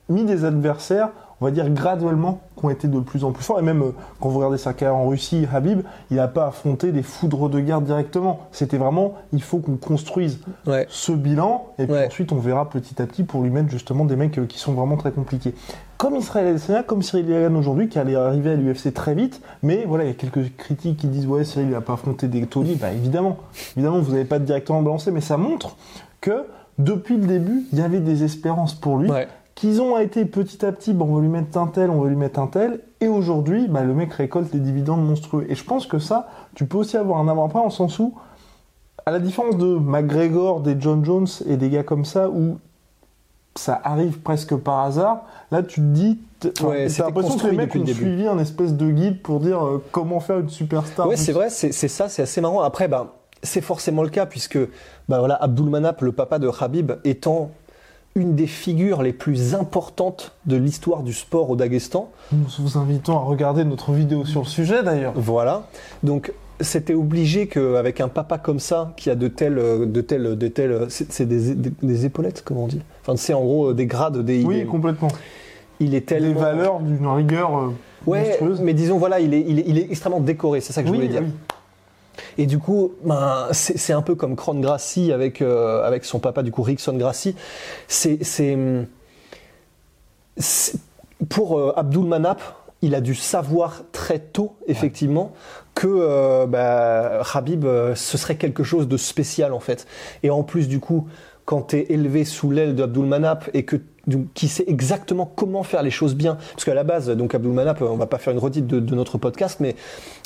mis 0.09 0.23
des 0.25 0.45
adversaires, 0.45 1.09
on 1.39 1.45
va 1.45 1.51
dire 1.51 1.69
graduellement, 1.69 2.39
qui 2.57 2.65
ont 2.65 2.69
été 2.71 2.87
de 2.87 2.99
plus 2.99 3.23
en 3.23 3.31
plus 3.31 3.43
forts. 3.43 3.59
Et 3.59 3.63
même 3.63 3.81
euh, 3.83 3.91
quand 4.19 4.29
vous 4.29 4.37
regardez 4.37 4.57
sa 4.57 4.73
carrière 4.73 4.95
en 4.97 5.07
Russie, 5.07 5.45
Habib, 5.53 5.81
il 6.09 6.17
n'a 6.17 6.27
pas 6.27 6.47
affronté 6.47 6.91
des 6.91 7.03
foudres 7.03 7.49
de 7.49 7.59
guerre 7.59 7.81
directement. 7.81 8.39
C'était 8.51 8.77
vraiment, 8.77 9.13
il 9.33 9.43
faut 9.43 9.59
qu'on 9.59 9.75
construise 9.77 10.39
Ouais. 10.65 10.85
ce 10.89 11.11
bilan, 11.11 11.67
et 11.77 11.85
puis 11.85 11.93
Ouais. 11.93 12.07
ensuite 12.07 12.31
on 12.31 12.37
verra 12.37 12.69
petit 12.69 13.01
à 13.01 13.05
petit 13.05 13.23
pour 13.23 13.43
lui 13.43 13.49
mettre 13.51 13.69
justement 13.69 14.05
des 14.05 14.15
mecs 14.15 14.37
euh, 14.39 14.45
qui 14.45 14.57
sont 14.59 14.73
vraiment 14.73 14.97
très 14.97 15.11
compliqués. 15.11 15.53
Comme 15.97 16.15
Israël 16.15 16.47
Adesanya, 16.47 16.83
comme 16.83 17.01
Cyril 17.01 17.27
Gann 17.27 17.55
aujourd'hui, 17.55 17.89
qui 17.89 17.97
allait 17.99 18.15
arriver 18.15 18.51
à 18.51 18.55
l'UFC 18.55 18.93
très 18.93 19.15
vite, 19.15 19.41
mais 19.63 19.85
voilà, 19.87 20.03
il 20.03 20.07
y 20.07 20.11
a 20.11 20.13
quelques 20.13 20.55
critiques 20.55 20.97
qui 20.97 21.07
disent 21.07 21.25
ouais 21.27 21.43
Cyril 21.43 21.67
il 21.69 21.73
n'a 21.73 21.81
pas 21.81 21.93
affronté 21.93 22.27
des 22.27 22.45
Tony, 22.45 22.75
bah 22.75 22.91
évidemment, 22.91 23.37
évidemment 23.75 23.99
vous 23.99 24.11
n'avez 24.11 24.25
pas 24.25 24.37
directement 24.39 24.81
balancé, 24.83 25.09
mais 25.11 25.21
ça 25.21 25.37
montre 25.37 25.75
que 26.21 26.45
depuis 26.77 27.17
le 27.17 27.25
début, 27.25 27.65
il 27.73 27.79
y 27.79 27.81
avait 27.81 27.99
des 27.99 28.23
espérances 28.23 28.75
pour 28.75 28.97
lui, 28.97 29.09
Ouais. 29.09 29.27
Qu'ils 29.57 29.81
ont 29.81 29.97
été 29.97 30.23
petit 30.25 30.63
à 30.63 30.71
petit, 30.71 30.93
bon, 30.93 31.05
on 31.05 31.15
va 31.15 31.21
lui 31.21 31.29
mettre 31.29 31.57
un 31.57 31.65
tel, 31.65 31.89
on 31.89 31.99
va 31.99 32.09
lui 32.09 32.15
mettre 32.15 32.39
un 32.39 32.45
tel, 32.45 32.79
et 33.01 33.07
aujourd'hui, 33.07 33.67
bah, 33.67 33.81
le 33.81 33.95
mec 33.95 34.13
récolte 34.13 34.51
des 34.51 34.59
dividendes 34.59 35.03
monstrueux. 35.03 35.47
Et 35.49 35.55
je 35.55 35.63
pense 35.63 35.87
que 35.87 35.97
ça, 35.97 36.27
tu 36.53 36.65
peux 36.65 36.77
aussi 36.77 36.95
avoir 36.95 37.17
un 37.19 37.27
avant-après 37.27 37.57
en 37.57 37.71
sens 37.71 37.97
où, 37.97 38.13
à 39.07 39.11
la 39.11 39.17
différence 39.17 39.57
de 39.57 39.65
McGregor, 39.65 40.59
des 40.59 40.77
John 40.79 41.03
Jones 41.03 41.25
et 41.47 41.57
des 41.57 41.69
gars 41.71 41.81
comme 41.81 42.05
ça, 42.05 42.29
où 42.29 42.59
ça 43.55 43.81
arrive 43.83 44.19
presque 44.19 44.55
par 44.55 44.81
hasard, 44.81 45.23
là 45.49 45.63
tu 45.63 45.81
te 45.81 45.85
dis, 45.85 46.19
t- 46.39 46.51
enfin, 46.59 46.67
Ouais, 46.69 46.87
t'as 46.87 47.05
l'impression 47.05 47.37
que 47.37 47.47
les 47.47 47.57
mecs 47.57 47.75
ont 47.75 47.79
le 47.79 47.85
suivi 47.87 48.27
un 48.27 48.37
espèce 48.37 48.75
de 48.75 48.91
guide 48.91 49.23
pour 49.23 49.39
dire 49.39 49.65
euh, 49.65 49.83
comment 49.91 50.19
faire 50.19 50.37
une 50.37 50.49
superstar. 50.49 51.07
Ouais, 51.07 51.15
c'est 51.17 51.31
vrai, 51.31 51.49
c'est 51.49 51.71
c'est 51.71 51.87
ça, 51.87 52.09
c'est 52.09 52.21
assez 52.21 52.41
marrant. 52.41 52.61
Après, 52.61 52.87
bah, 52.87 53.15
c'est 53.41 53.61
forcément 53.61 54.03
le 54.03 54.09
cas, 54.09 54.27
puisque 54.27 54.59
bah, 55.09 55.17
voilà, 55.17 55.33
Abdul 55.33 55.67
Manap, 55.67 56.01
le 56.01 56.11
papa 56.11 56.37
de 56.37 56.47
Habib, 56.59 56.91
étant 57.03 57.49
une 58.17 58.35
des 58.35 58.47
figures 58.47 59.03
les 59.03 59.13
plus 59.13 59.53
importantes 59.55 60.33
de 60.45 60.57
l'histoire 60.57 61.03
du 61.03 61.13
sport 61.13 61.49
au 61.49 61.55
Daghestan. 61.55 62.09
Nous 62.33 62.39
vous 62.59 62.77
invitons 62.77 63.15
à 63.15 63.21
regarder 63.21 63.63
notre 63.63 63.91
vidéo 63.93 64.25
sur 64.25 64.41
le 64.41 64.47
sujet 64.47 64.83
d'ailleurs. 64.83 65.13
Voilà. 65.15 65.67
Donc, 66.03 66.33
c'était 66.59 66.95
obligé 66.95 67.45
qu'avec 67.47 68.01
un 68.01 68.07
papa 68.07 68.39
comme 68.39 68.59
ça, 68.59 68.91
qui 68.97 69.11
a 69.11 69.15
de 69.15 69.27
telles, 69.27 69.59
euh, 69.59 69.85
de 69.85 70.01
telles, 70.01 70.35
de 70.35 70.47
telles, 70.47 70.71
euh, 70.71 70.85
c'est 70.89 71.27
des, 71.27 71.53
des, 71.53 71.71
des 71.83 72.05
épaulettes, 72.05 72.41
comment 72.43 72.63
on 72.63 72.67
dit 72.67 72.81
Enfin, 73.03 73.15
c'est 73.15 73.33
en 73.35 73.41
gros 73.41 73.69
euh, 73.69 73.73
des 73.75 73.85
grades, 73.85 74.17
des, 74.25 74.43
Oui, 74.43 74.55
des- 74.61 74.65
complètement. 74.65 75.09
il 75.79 75.93
est 75.93 76.07
tellement. 76.07 76.27
Des 76.29 76.33
valeurs 76.33 76.79
d'une 76.79 77.05
rigueur 77.07 77.55
euh, 77.55 77.67
Ouais, 78.07 78.23
monstrueuse. 78.29 78.61
mais 78.61 78.73
disons 78.73 78.97
voilà, 78.97 79.19
il 79.19 79.33
est, 79.35 79.45
il 79.47 79.59
est, 79.59 79.63
il 79.67 79.77
est 79.77 79.83
extrêmement 79.91 80.19
décoré, 80.19 80.59
c'est 80.61 80.73
ça 80.73 80.81
que 80.81 80.87
je 80.87 80.91
Oui, 80.93 80.97
voulais 80.97 81.09
dire. 81.09 81.21
oui. 81.23 81.31
Et 82.37 82.45
du 82.45 82.59
coup, 82.59 82.93
ben, 83.03 83.47
c'est 83.51 83.93
un 83.93 84.01
peu 84.01 84.15
comme 84.15 84.35
Cron 84.35 84.59
Grassi 84.59 85.11
avec, 85.11 85.41
euh, 85.41 85.83
avec 85.83 86.05
son 86.05 86.19
papa, 86.19 86.43
du 86.43 86.51
coup, 86.51 86.61
Rickson 86.61 86.93
Grassi. 86.93 87.35
C'est, 87.87 88.19
pour 91.29 91.57
euh, 91.57 91.73
Abdul 91.75 92.05
il 92.83 92.93
a 92.93 93.01
dû 93.01 93.15
savoir 93.15 93.81
très 93.91 94.19
tôt, 94.19 94.55
effectivement, 94.67 95.33
que 95.73 95.87
euh, 95.87 96.45
bah, 96.45 97.21
Habib, 97.33 97.65
euh, 97.65 97.95
ce 97.95 98.17
serait 98.17 98.35
quelque 98.35 98.63
chose 98.63 98.87
de 98.87 98.97
spécial, 98.97 99.53
en 99.53 99.59
fait. 99.59 99.87
Et 100.23 100.29
en 100.29 100.43
plus, 100.43 100.67
du 100.67 100.79
coup, 100.79 101.07
quand 101.45 101.69
tu 101.69 101.77
es 101.77 101.85
élevé 101.89 102.23
sous 102.23 102.51
l'aile 102.51 102.75
d'Abdul 102.75 103.05
Manap 103.05 103.49
et 103.53 103.63
que 103.63 103.77
donc, 104.07 104.27
qui 104.33 104.47
sait 104.47 104.63
exactement 104.67 105.29
comment 105.35 105.63
faire 105.63 105.83
les 105.83 105.91
choses 105.91 106.15
bien. 106.15 106.37
Parce 106.53 106.65
qu'à 106.65 106.73
la 106.73 106.83
base, 106.83 107.09
donc 107.09 107.35
Abdulmanap, 107.35 107.81
on 107.81 107.97
va 107.97 108.07
pas 108.07 108.17
faire 108.17 108.33
une 108.33 108.39
redite 108.39 108.65
de, 108.67 108.79
de 108.79 108.95
notre 108.95 109.17
podcast, 109.17 109.59
mais 109.59 109.75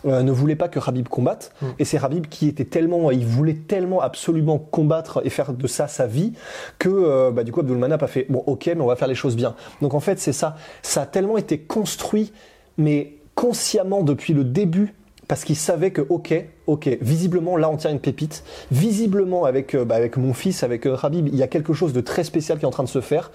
euh, 0.05 0.23
ne 0.23 0.31
voulait 0.31 0.55
pas 0.55 0.67
que 0.67 0.79
Habib 0.85 1.07
combatte. 1.07 1.51
Mm. 1.61 1.65
Et 1.79 1.85
c'est 1.85 1.97
Habib 1.97 2.27
qui 2.27 2.47
était 2.47 2.65
tellement, 2.65 3.11
il 3.11 3.25
voulait 3.25 3.55
tellement 3.55 4.01
absolument 4.01 4.59
combattre 4.59 5.21
et 5.25 5.29
faire 5.29 5.53
de 5.53 5.67
ça 5.67 5.88
sa 5.88 6.07
vie 6.07 6.33
que 6.79 6.89
euh, 6.89 7.31
bah, 7.31 7.43
du 7.43 7.51
coup 7.51 7.59
Abdulmanap 7.59 8.01
a 8.03 8.07
fait 8.07 8.25
bon 8.29 8.43
ok, 8.45 8.67
mais 8.67 8.81
on 8.81 8.88
va 8.88 8.95
faire 8.95 9.07
les 9.07 9.15
choses 9.15 9.35
bien. 9.35 9.55
Donc 9.81 9.93
en 9.93 10.00
fait 10.00 10.19
c'est 10.19 10.33
ça, 10.33 10.55
ça 10.81 11.01
a 11.01 11.05
tellement 11.05 11.38
été 11.38 11.57
construit, 11.59 12.31
mais 12.77 13.15
consciemment 13.35 14.03
depuis 14.03 14.33
le 14.33 14.43
début 14.43 14.93
parce 15.27 15.45
qu'il 15.45 15.55
savait 15.55 15.91
que 15.91 16.01
ok, 16.09 16.33
ok, 16.67 16.97
visiblement 17.00 17.55
là 17.55 17.69
on 17.69 17.77
tient 17.77 17.89
une 17.89 18.01
pépite, 18.01 18.43
visiblement 18.69 19.45
avec 19.45 19.75
euh, 19.75 19.85
bah, 19.85 19.95
avec 19.95 20.17
mon 20.17 20.33
fils, 20.33 20.61
avec 20.63 20.85
euh, 20.85 20.97
Habib, 21.01 21.29
il 21.29 21.35
y 21.35 21.41
a 21.41 21.47
quelque 21.47 21.71
chose 21.71 21.93
de 21.93 22.01
très 22.01 22.25
spécial 22.25 22.57
qui 22.57 22.65
est 22.65 22.67
en 22.67 22.71
train 22.71 22.83
de 22.83 22.89
se 22.89 23.00
faire. 23.00 23.31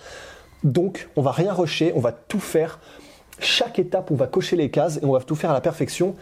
Donc 0.67 1.09
on 1.17 1.23
va 1.23 1.31
rien 1.31 1.53
rusher, 1.53 1.93
on 1.95 2.01
va 2.01 2.13
tout 2.13 2.41
faire. 2.41 2.81
Chaque 3.39 3.79
étape, 3.79 4.11
on 4.11 4.17
va 4.17 4.27
cocher 4.27 4.57
les 4.57 4.71
cases 4.71 4.99
et 4.99 5.05
on 5.05 5.13
va 5.13 5.21
tout 5.21 5.37
faire 5.37 5.51
à 5.51 5.55
la 5.55 5.61
perfection. 5.61 6.17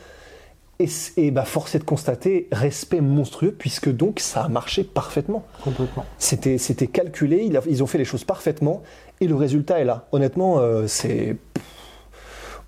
Et, 0.81 0.89
et 1.17 1.31
bah, 1.31 1.45
force 1.45 1.75
est 1.77 1.79
de 1.79 1.85
constater 1.85 2.49
respect 2.53 3.01
monstrueux 3.01 3.55
puisque 3.57 3.91
donc 3.91 4.21
ça 4.21 4.43
a 4.43 4.49
marché 4.49 4.85
parfaitement. 4.85 5.45
Complètement. 5.63 6.05
C'était 6.19 6.59
c'était 6.59 6.89
calculé, 6.89 7.51
ils 7.69 7.83
ont 7.83 7.87
fait 7.87 7.99
les 7.99 8.05
choses 8.05 8.25
parfaitement 8.25 8.83
et 9.21 9.27
le 9.27 9.35
résultat 9.35 9.81
est 9.81 9.85
là. 9.85 10.07
Honnêtement, 10.13 10.59
euh, 10.59 10.87
c'est 10.87 11.37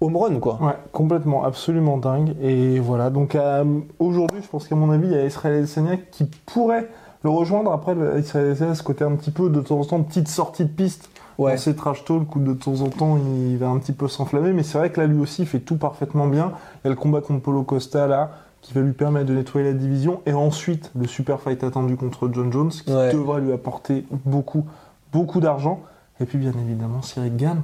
home 0.00 0.16
run 0.16 0.38
quoi. 0.38 0.58
Ouais, 0.62 0.76
complètement, 0.92 1.44
absolument 1.44 1.98
dingue. 1.98 2.36
Et 2.40 2.78
voilà, 2.78 3.10
donc 3.10 3.34
euh, 3.34 3.64
aujourd'hui, 3.98 4.40
je 4.42 4.48
pense 4.48 4.66
qu'à 4.66 4.76
mon 4.76 4.90
avis, 4.90 5.08
il 5.08 5.12
y 5.12 5.16
a 5.16 5.26
Israël 5.26 5.58
Adesanya 5.58 5.98
qui 6.10 6.24
pourrait 6.46 6.88
le 7.22 7.30
rejoindre. 7.30 7.72
Après, 7.72 7.94
Israël 8.18 8.46
Adesanya, 8.46 8.74
ce 8.74 8.82
côté 8.82 9.04
un 9.04 9.16
petit 9.16 9.32
peu 9.32 9.50
de 9.50 9.60
temps 9.60 9.80
en 9.80 9.84
temps, 9.84 10.02
petite 10.02 10.28
sortie 10.28 10.64
de 10.64 10.70
piste 10.70 11.10
Ouais. 11.38 11.52
dans 11.52 11.58
ses 11.58 11.74
trash 11.76 12.04
talk 12.04 12.34
où 12.34 12.40
de 12.40 12.54
temps 12.54 12.80
en 12.80 12.88
temps 12.88 13.18
il 13.18 13.56
va 13.58 13.68
un 13.68 13.78
petit 13.78 13.92
peu 13.92 14.08
s'enflammer. 14.08 14.52
Mais 14.52 14.62
c'est 14.62 14.78
vrai 14.78 14.90
que 14.90 15.00
là, 15.00 15.06
lui 15.06 15.20
aussi, 15.20 15.42
il 15.42 15.48
fait 15.48 15.60
tout 15.60 15.76
parfaitement 15.76 16.26
bien. 16.26 16.52
Il 16.84 16.88
y 16.88 16.88
a 16.88 16.90
le 16.90 16.96
combat 16.96 17.20
contre 17.20 17.42
Polo 17.42 17.62
Costa 17.62 18.06
là 18.06 18.30
qui 18.62 18.72
va 18.74 18.80
lui 18.80 18.92
permettre 18.92 19.26
de 19.26 19.34
nettoyer 19.34 19.66
la 19.68 19.74
division. 19.78 20.22
Et 20.26 20.32
ensuite, 20.32 20.90
le 20.98 21.06
super 21.06 21.40
fight 21.40 21.62
attendu 21.62 21.96
contre 21.96 22.28
John 22.32 22.52
Jones 22.52 22.70
qui 22.70 22.92
Ouais. 22.92 23.12
devrait 23.12 23.40
lui 23.40 23.52
apporter 23.52 24.04
beaucoup, 24.24 24.66
beaucoup 25.12 25.40
d'argent. 25.40 25.80
Et 26.20 26.24
puis, 26.24 26.38
bien 26.38 26.52
évidemment, 26.60 27.00
Cyril 27.02 27.36
Gann. 27.36 27.60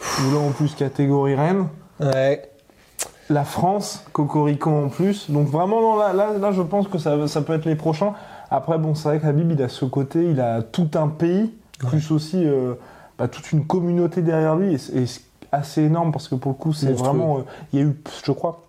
Où 0.00 0.34
là, 0.34 0.40
en 0.40 0.50
plus, 0.50 0.74
catégorie 0.74 1.34
reine 1.36 1.66
Ouais. 2.00 2.42
la 3.28 3.44
France, 3.44 4.02
Cocorico 4.12 4.70
en 4.70 4.88
plus. 4.88 5.30
Donc 5.30 5.46
vraiment, 5.46 5.80
non, 5.82 5.96
là, 5.98 6.12
là, 6.12 6.32
là, 6.40 6.50
je 6.52 6.62
pense 6.62 6.88
que 6.88 6.98
ça, 6.98 7.28
ça 7.28 7.42
peut 7.42 7.52
être 7.52 7.66
les 7.66 7.76
prochains. 7.76 8.14
Après, 8.50 8.78
bon, 8.78 8.94
c'est 8.96 9.08
vrai 9.08 9.20
que 9.20 9.26
Habib, 9.26 9.52
il 9.52 9.62
a 9.62 9.68
ce 9.68 9.84
côté, 9.84 10.24
il 10.24 10.40
a 10.40 10.62
tout 10.62 10.88
un 10.94 11.06
pays, 11.06 11.54
plus 11.78 12.10
aussi 12.10 12.44
euh, 12.44 12.74
bah, 13.20 13.28
toute 13.28 13.52
une 13.52 13.66
communauté 13.66 14.22
derrière 14.22 14.56
lui, 14.56 14.72
et 14.72 14.78
c'est 14.78 14.94
et 14.96 15.06
c'est 15.06 15.20
assez 15.52 15.82
énorme 15.82 16.10
parce 16.10 16.26
que 16.26 16.34
pour 16.36 16.52
le 16.52 16.56
coup, 16.56 16.72
c'est 16.72 16.88
Monstrueux. 16.88 17.08
vraiment, 17.08 17.38
euh, 17.38 17.42
il 17.72 17.78
y 17.78 17.82
a 17.82 17.84
eu, 17.84 17.94
je 18.24 18.32
crois, 18.32 18.62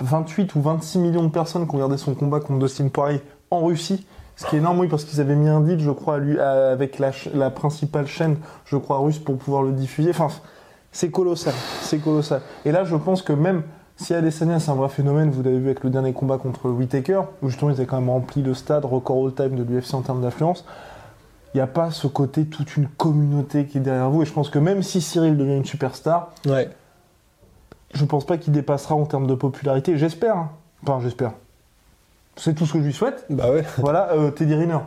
28 0.00 0.54
ou 0.54 0.60
26 0.60 0.98
millions 1.00 1.24
de 1.24 1.28
personnes 1.30 1.66
qui 1.66 1.74
ont 1.74 1.78
regardé 1.78 1.96
son 1.96 2.14
combat 2.14 2.38
contre 2.38 2.60
Dustin 2.60 2.86
Poirier 2.88 3.20
en 3.50 3.64
Russie. 3.64 4.06
Ce 4.36 4.46
qui 4.46 4.54
est 4.54 4.58
énorme, 4.60 4.78
oui, 4.78 4.86
parce 4.88 5.04
qu'ils 5.04 5.20
avaient 5.20 5.34
mis 5.34 5.48
un 5.48 5.60
deal, 5.60 5.80
je 5.80 5.90
crois, 5.90 6.18
lui, 6.18 6.38
à- 6.38 6.70
avec 6.70 7.00
la, 7.00 7.50
principale 7.50 8.06
chaîne, 8.06 8.36
je 8.64 8.76
crois, 8.76 8.98
russe 8.98 9.18
pour 9.18 9.36
pouvoir 9.36 9.62
le 9.62 9.72
diffuser. 9.72 10.10
Enfin, 10.10 10.28
c'est 10.92 11.10
colossal, 11.10 11.52
c'est 11.82 11.98
colossal. 11.98 12.42
Et 12.64 12.70
là, 12.70 12.84
je 12.84 12.94
pense 12.94 13.22
que 13.22 13.32
même 13.32 13.64
si 13.96 14.14
Adesanya, 14.14 14.60
c'est 14.60 14.70
un 14.70 14.76
vrai 14.76 14.88
phénomène, 14.88 15.30
vous 15.30 15.42
l'avez 15.42 15.58
vu 15.58 15.66
avec 15.66 15.82
le 15.82 15.90
dernier 15.90 16.12
combat 16.12 16.38
contre 16.38 16.70
Whitaker, 16.70 17.22
où 17.42 17.48
justement, 17.48 17.70
ils 17.70 17.74
avaient 17.74 17.86
quand 17.86 18.00
même 18.00 18.08
rempli 18.08 18.40
le 18.42 18.54
stade, 18.54 18.84
record 18.84 19.26
all-time 19.26 19.56
de 19.56 19.64
l'UFC 19.64 19.94
en 19.94 20.02
termes 20.02 20.22
d'affluence, 20.22 20.64
il 21.54 21.58
n'y 21.58 21.60
a 21.62 21.66
pas 21.66 21.90
ce 21.90 22.06
côté, 22.06 22.44
toute 22.46 22.76
une 22.76 22.86
communauté 22.88 23.66
qui 23.66 23.78
est 23.78 23.80
derrière 23.80 24.10
vous. 24.10 24.22
Et 24.22 24.26
je 24.26 24.32
pense 24.32 24.50
que 24.50 24.58
même 24.58 24.82
si 24.82 25.00
Cyril 25.00 25.36
devient 25.36 25.56
une 25.56 25.64
superstar, 25.64 26.32
Ouais. 26.46 26.70
je 27.94 28.04
pense 28.04 28.24
pas 28.24 28.38
qu'il 28.38 28.52
dépassera 28.52 28.94
en 28.94 29.04
termes 29.06 29.26
de 29.26 29.34
popularité. 29.34 29.96
J'espère. 29.96 30.36
hein. 30.36 30.50
Enfin, 30.82 31.00
j'espère. 31.02 31.32
C'est 32.36 32.54
tout 32.54 32.64
ce 32.66 32.72
que 32.74 32.78
je 32.80 32.84
lui 32.84 32.92
souhaite. 32.92 33.24
Bah 33.30 33.50
ouais. 33.50 33.64
Voilà, 33.78 34.12
euh, 34.12 34.30
Teddy 34.30 34.54
Riner, 34.54 34.78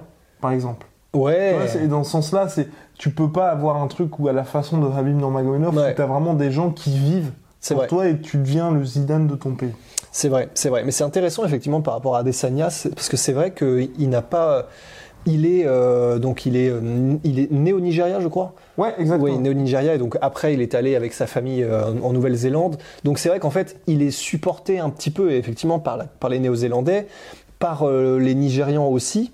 par 0.41 0.51
exemple. 0.51 0.87
Tu 1.13 1.19
Ouais. 1.19 1.55
et 1.83 1.87
dans 1.87 2.03
ce 2.03 2.09
sens-là, 2.11 2.47
c'est 2.49 2.67
tu 2.97 3.11
peux 3.11 3.29
pas 3.31 3.49
avoir 3.51 3.77
un 3.81 3.87
truc 3.87 4.17
où 4.17 4.27
à 4.27 4.33
la 4.33 4.43
façon 4.43 4.79
de 4.79 4.87
Habib 4.91 5.15
Nurmagomedov, 5.15 5.75
Ouais. 5.77 5.91
où 5.91 5.95
t'as 5.95 6.05
vraiment 6.07 6.33
des 6.33 6.49
gens 6.51 6.71
qui 6.71 6.97
vivent 6.97 7.31
pour 7.67 7.77
vrai. 7.77 7.87
toi 7.87 8.07
et 8.07 8.19
tu 8.19 8.37
deviens 8.37 8.71
le 8.71 8.83
Zidane 8.83 9.27
de 9.27 9.35
ton 9.35 9.51
pays. 9.51 9.73
C'est 10.11 10.29
vrai, 10.29 10.49
c'est 10.55 10.69
vrai. 10.69 10.83
Mais 10.83 10.91
c'est 10.91 11.03
intéressant 11.03 11.43
effectivement 11.45 11.81
par 11.81 11.93
rapport 11.95 12.15
à 12.15 12.19
Adesanya, 12.19 12.69
parce 12.95 13.09
que 13.09 13.17
c'est 13.17 13.33
vrai 13.33 13.51
qu'il 13.53 14.09
n'a 14.09 14.21
pas. 14.23 14.67
Il 15.25 15.45
est 15.45 15.63
euh, 15.65 16.19
donc 16.19 16.45
il 16.45 16.57
est 16.57 16.71
il 17.23 17.39
est 17.39 17.49
né 17.51 17.71
au 17.71 17.79
Nigeria, 17.79 18.19
je 18.19 18.27
crois. 18.27 18.53
Ouais, 18.77 18.93
exactement. 18.99 19.31
Oui, 19.33 19.37
né 19.39 19.49
au 19.49 19.53
Nigeria 19.53 19.95
et 19.95 19.97
donc 19.97 20.17
après 20.21 20.53
il 20.53 20.61
est 20.61 20.75
allé 20.75 20.95
avec 20.97 21.13
sa 21.13 21.27
famille 21.27 21.63
euh, 21.63 21.93
en 22.01 22.11
Nouvelle-Zélande. 22.11 22.77
Donc 23.05 23.19
c'est 23.19 23.29
vrai 23.29 23.39
qu'en 23.39 23.49
fait 23.51 23.79
il 23.87 24.01
est 24.01 24.11
supporté 24.11 24.79
un 24.79 24.89
petit 24.89 25.11
peu 25.11 25.31
effectivement 25.31 25.79
par, 25.79 25.95
la- 25.95 26.05
par 26.05 26.29
les 26.29 26.39
Néo-Zélandais, 26.39 27.07
par 27.59 27.83
euh, 27.87 28.19
les 28.19 28.35
Nigérians 28.35 28.87
aussi. 28.89 29.31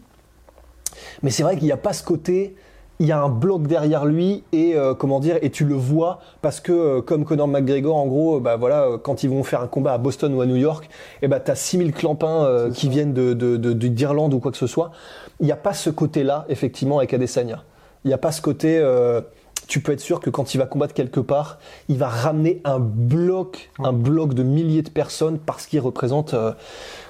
Mais 1.23 1.31
c'est 1.31 1.43
vrai 1.43 1.55
qu'il 1.55 1.65
n'y 1.65 1.71
a 1.71 1.77
pas 1.77 1.93
ce 1.93 2.03
côté. 2.03 2.55
Il 3.01 3.07
y 3.07 3.13
a 3.13 3.21
un 3.21 3.29
bloc 3.29 3.63
derrière 3.65 4.05
lui 4.05 4.43
et 4.51 4.75
euh, 4.75 4.93
comment 4.93 5.21
dire 5.21 5.37
et 5.41 5.49
tu 5.51 5.63
le 5.63 5.73
vois 5.75 6.19
parce 6.41 6.59
que 6.59 6.73
euh, 6.73 7.01
comme 7.01 7.23
Conor 7.23 7.47
McGregor 7.47 7.95
en 7.95 8.05
gros 8.07 8.37
euh, 8.37 8.39
bah 8.41 8.57
voilà 8.57 8.83
euh, 8.83 8.97
quand 8.97 9.23
ils 9.23 9.29
vont 9.29 9.43
faire 9.43 9.61
un 9.61 9.67
combat 9.67 9.93
à 9.93 9.97
Boston 9.97 10.33
ou 10.33 10.41
à 10.41 10.45
New 10.45 10.57
York 10.57 10.89
et 11.21 11.29
bah 11.29 11.39
t'as 11.39 11.55
6000 11.55 11.93
clampins 11.93 12.43
euh, 12.43 12.71
qui 12.71 12.87
ça. 12.87 12.91
viennent 12.91 13.13
de 13.13 13.33
de- 13.33 13.55
de- 13.55 13.87
d'Irlande 13.87 14.33
ou 14.33 14.39
quoi 14.39 14.51
que 14.51 14.57
ce 14.57 14.67
soit. 14.67 14.91
Il 15.39 15.45
n'y 15.45 15.51
a 15.53 15.55
pas 15.55 15.71
ce 15.73 15.89
côté 15.89 16.23
là 16.23 16.45
effectivement 16.49 16.97
avec 16.97 17.13
Adesanya. 17.13 17.63
Il 18.03 18.09
n'y 18.09 18.13
a 18.13 18.17
pas 18.17 18.33
ce 18.33 18.41
côté 18.41 18.77
euh, 18.77 19.21
tu 19.67 19.81
peux 19.81 19.91
être 19.93 20.01
sûr 20.01 20.19
que 20.19 20.29
quand 20.29 20.53
il 20.53 20.57
va 20.57 20.65
combattre 20.65 20.93
quelque 20.93 21.19
part, 21.21 21.59
il 21.89 21.97
va 21.99 22.07
ramener 22.09 22.59
un 22.65 22.79
bloc, 22.79 23.69
un 23.81 23.93
bloc 23.93 24.33
de 24.33 24.43
milliers 24.43 24.81
de 24.81 24.89
personnes 24.89 25.37
parce 25.37 25.67
qu'il 25.67 25.79
représente, 25.79 26.33
euh, 26.33 26.53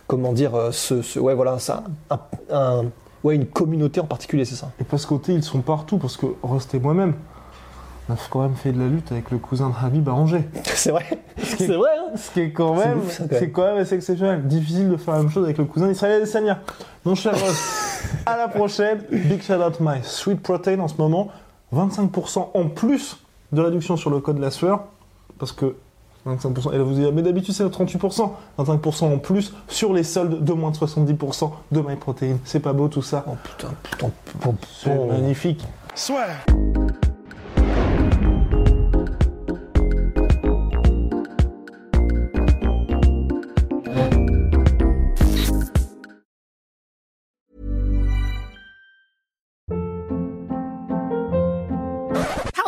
comment 0.07 0.33
dire, 0.33 0.51
ce, 0.71 1.01
ce- 1.01 1.19
ouais 1.19 1.33
voilà, 1.35 1.57
ça, 1.57 1.83
un, 2.09 2.19
un- 2.51 2.85
ouais 3.23 3.35
une 3.35 3.45
communauté 3.45 3.99
en 3.99 4.05
particulier, 4.05 4.45
c'est 4.45 4.55
ça. 4.55 4.71
Et 4.79 4.83
parce 4.83 5.05
côté, 5.05 5.33
ils 5.33 5.43
sont 5.43 5.61
partout, 5.61 5.97
parce 5.97 6.17
que 6.17 6.25
Rust 6.43 6.73
et 6.73 6.79
moi-même, 6.79 7.13
on 8.09 8.13
a 8.13 8.17
quand 8.29 8.41
même 8.41 8.55
fait 8.55 8.71
de 8.71 8.79
la 8.79 8.87
lutte 8.87 9.11
avec 9.11 9.29
le 9.29 9.37
cousin 9.37 9.69
de 9.69 9.75
Habib 9.85 10.07
à 10.09 10.13
Angers. 10.13 10.47
C'est 10.63 10.91
vrai, 10.91 11.05
c'est 11.37 11.67
vrai. 11.67 11.89
Hein 11.99 12.15
Ce 12.15 12.31
qui 12.31 12.39
est 12.41 12.51
quand 12.51 12.73
même, 12.75 13.01
c'est 13.07 13.51
quand 13.51 13.65
même 13.65 13.77
assez 13.77 13.95
exceptionnel. 13.95 14.47
Difficile 14.47 14.89
de 14.89 14.97
faire 14.97 15.15
la 15.15 15.21
même 15.21 15.29
chose 15.29 15.43
avec 15.43 15.57
le 15.57 15.65
cousin 15.65 15.87
d'Israël 15.87 16.21
Adesanya. 16.21 16.59
Mon 17.05 17.15
cher 17.15 17.33
Ross, 17.39 18.01
à 18.25 18.37
la 18.37 18.47
prochaine. 18.47 19.03
Big 19.11 19.41
shout 19.41 19.53
out 19.55 19.79
my 19.79 19.99
sweet 20.03 20.41
protein 20.41 20.79
en 20.79 20.87
ce 20.87 20.95
moment. 20.97 21.29
25% 21.73 22.47
en 22.53 22.69
plus 22.69 23.17
de 23.51 23.61
réduction 23.61 23.97
sur 23.97 24.09
le 24.09 24.19
code 24.21 24.39
la 24.39 24.51
sueur. 24.51 24.85
Parce 25.37 25.51
que 25.51 25.75
25%, 26.35 26.73
et 26.73 26.77
là 26.77 26.83
vous 26.83 26.93
allez 26.93 27.01
dire, 27.01 27.13
mais 27.13 27.21
d'habitude 27.21 27.53
c'est 27.53 27.65
38%. 27.65 28.31
25% 28.57 29.03
en 29.05 29.17
plus 29.17 29.53
sur 29.67 29.93
les 29.93 30.03
soldes 30.03 30.43
de 30.43 30.53
moins 30.53 30.71
de 30.71 30.77
70% 30.77 31.51
de 31.71 31.81
my 31.81 31.95
protein. 31.95 32.37
C'est 32.43 32.59
pas 32.59 32.73
beau 32.73 32.87
tout 32.87 33.01
ça. 33.01 33.25
Oh 33.27 33.35
putain, 33.43 33.73
putain, 33.83 34.11
putain, 34.25 34.55
C'est 34.81 34.95
magnifique. 34.95 35.65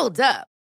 Hold 0.01 0.19
up. 0.19 0.50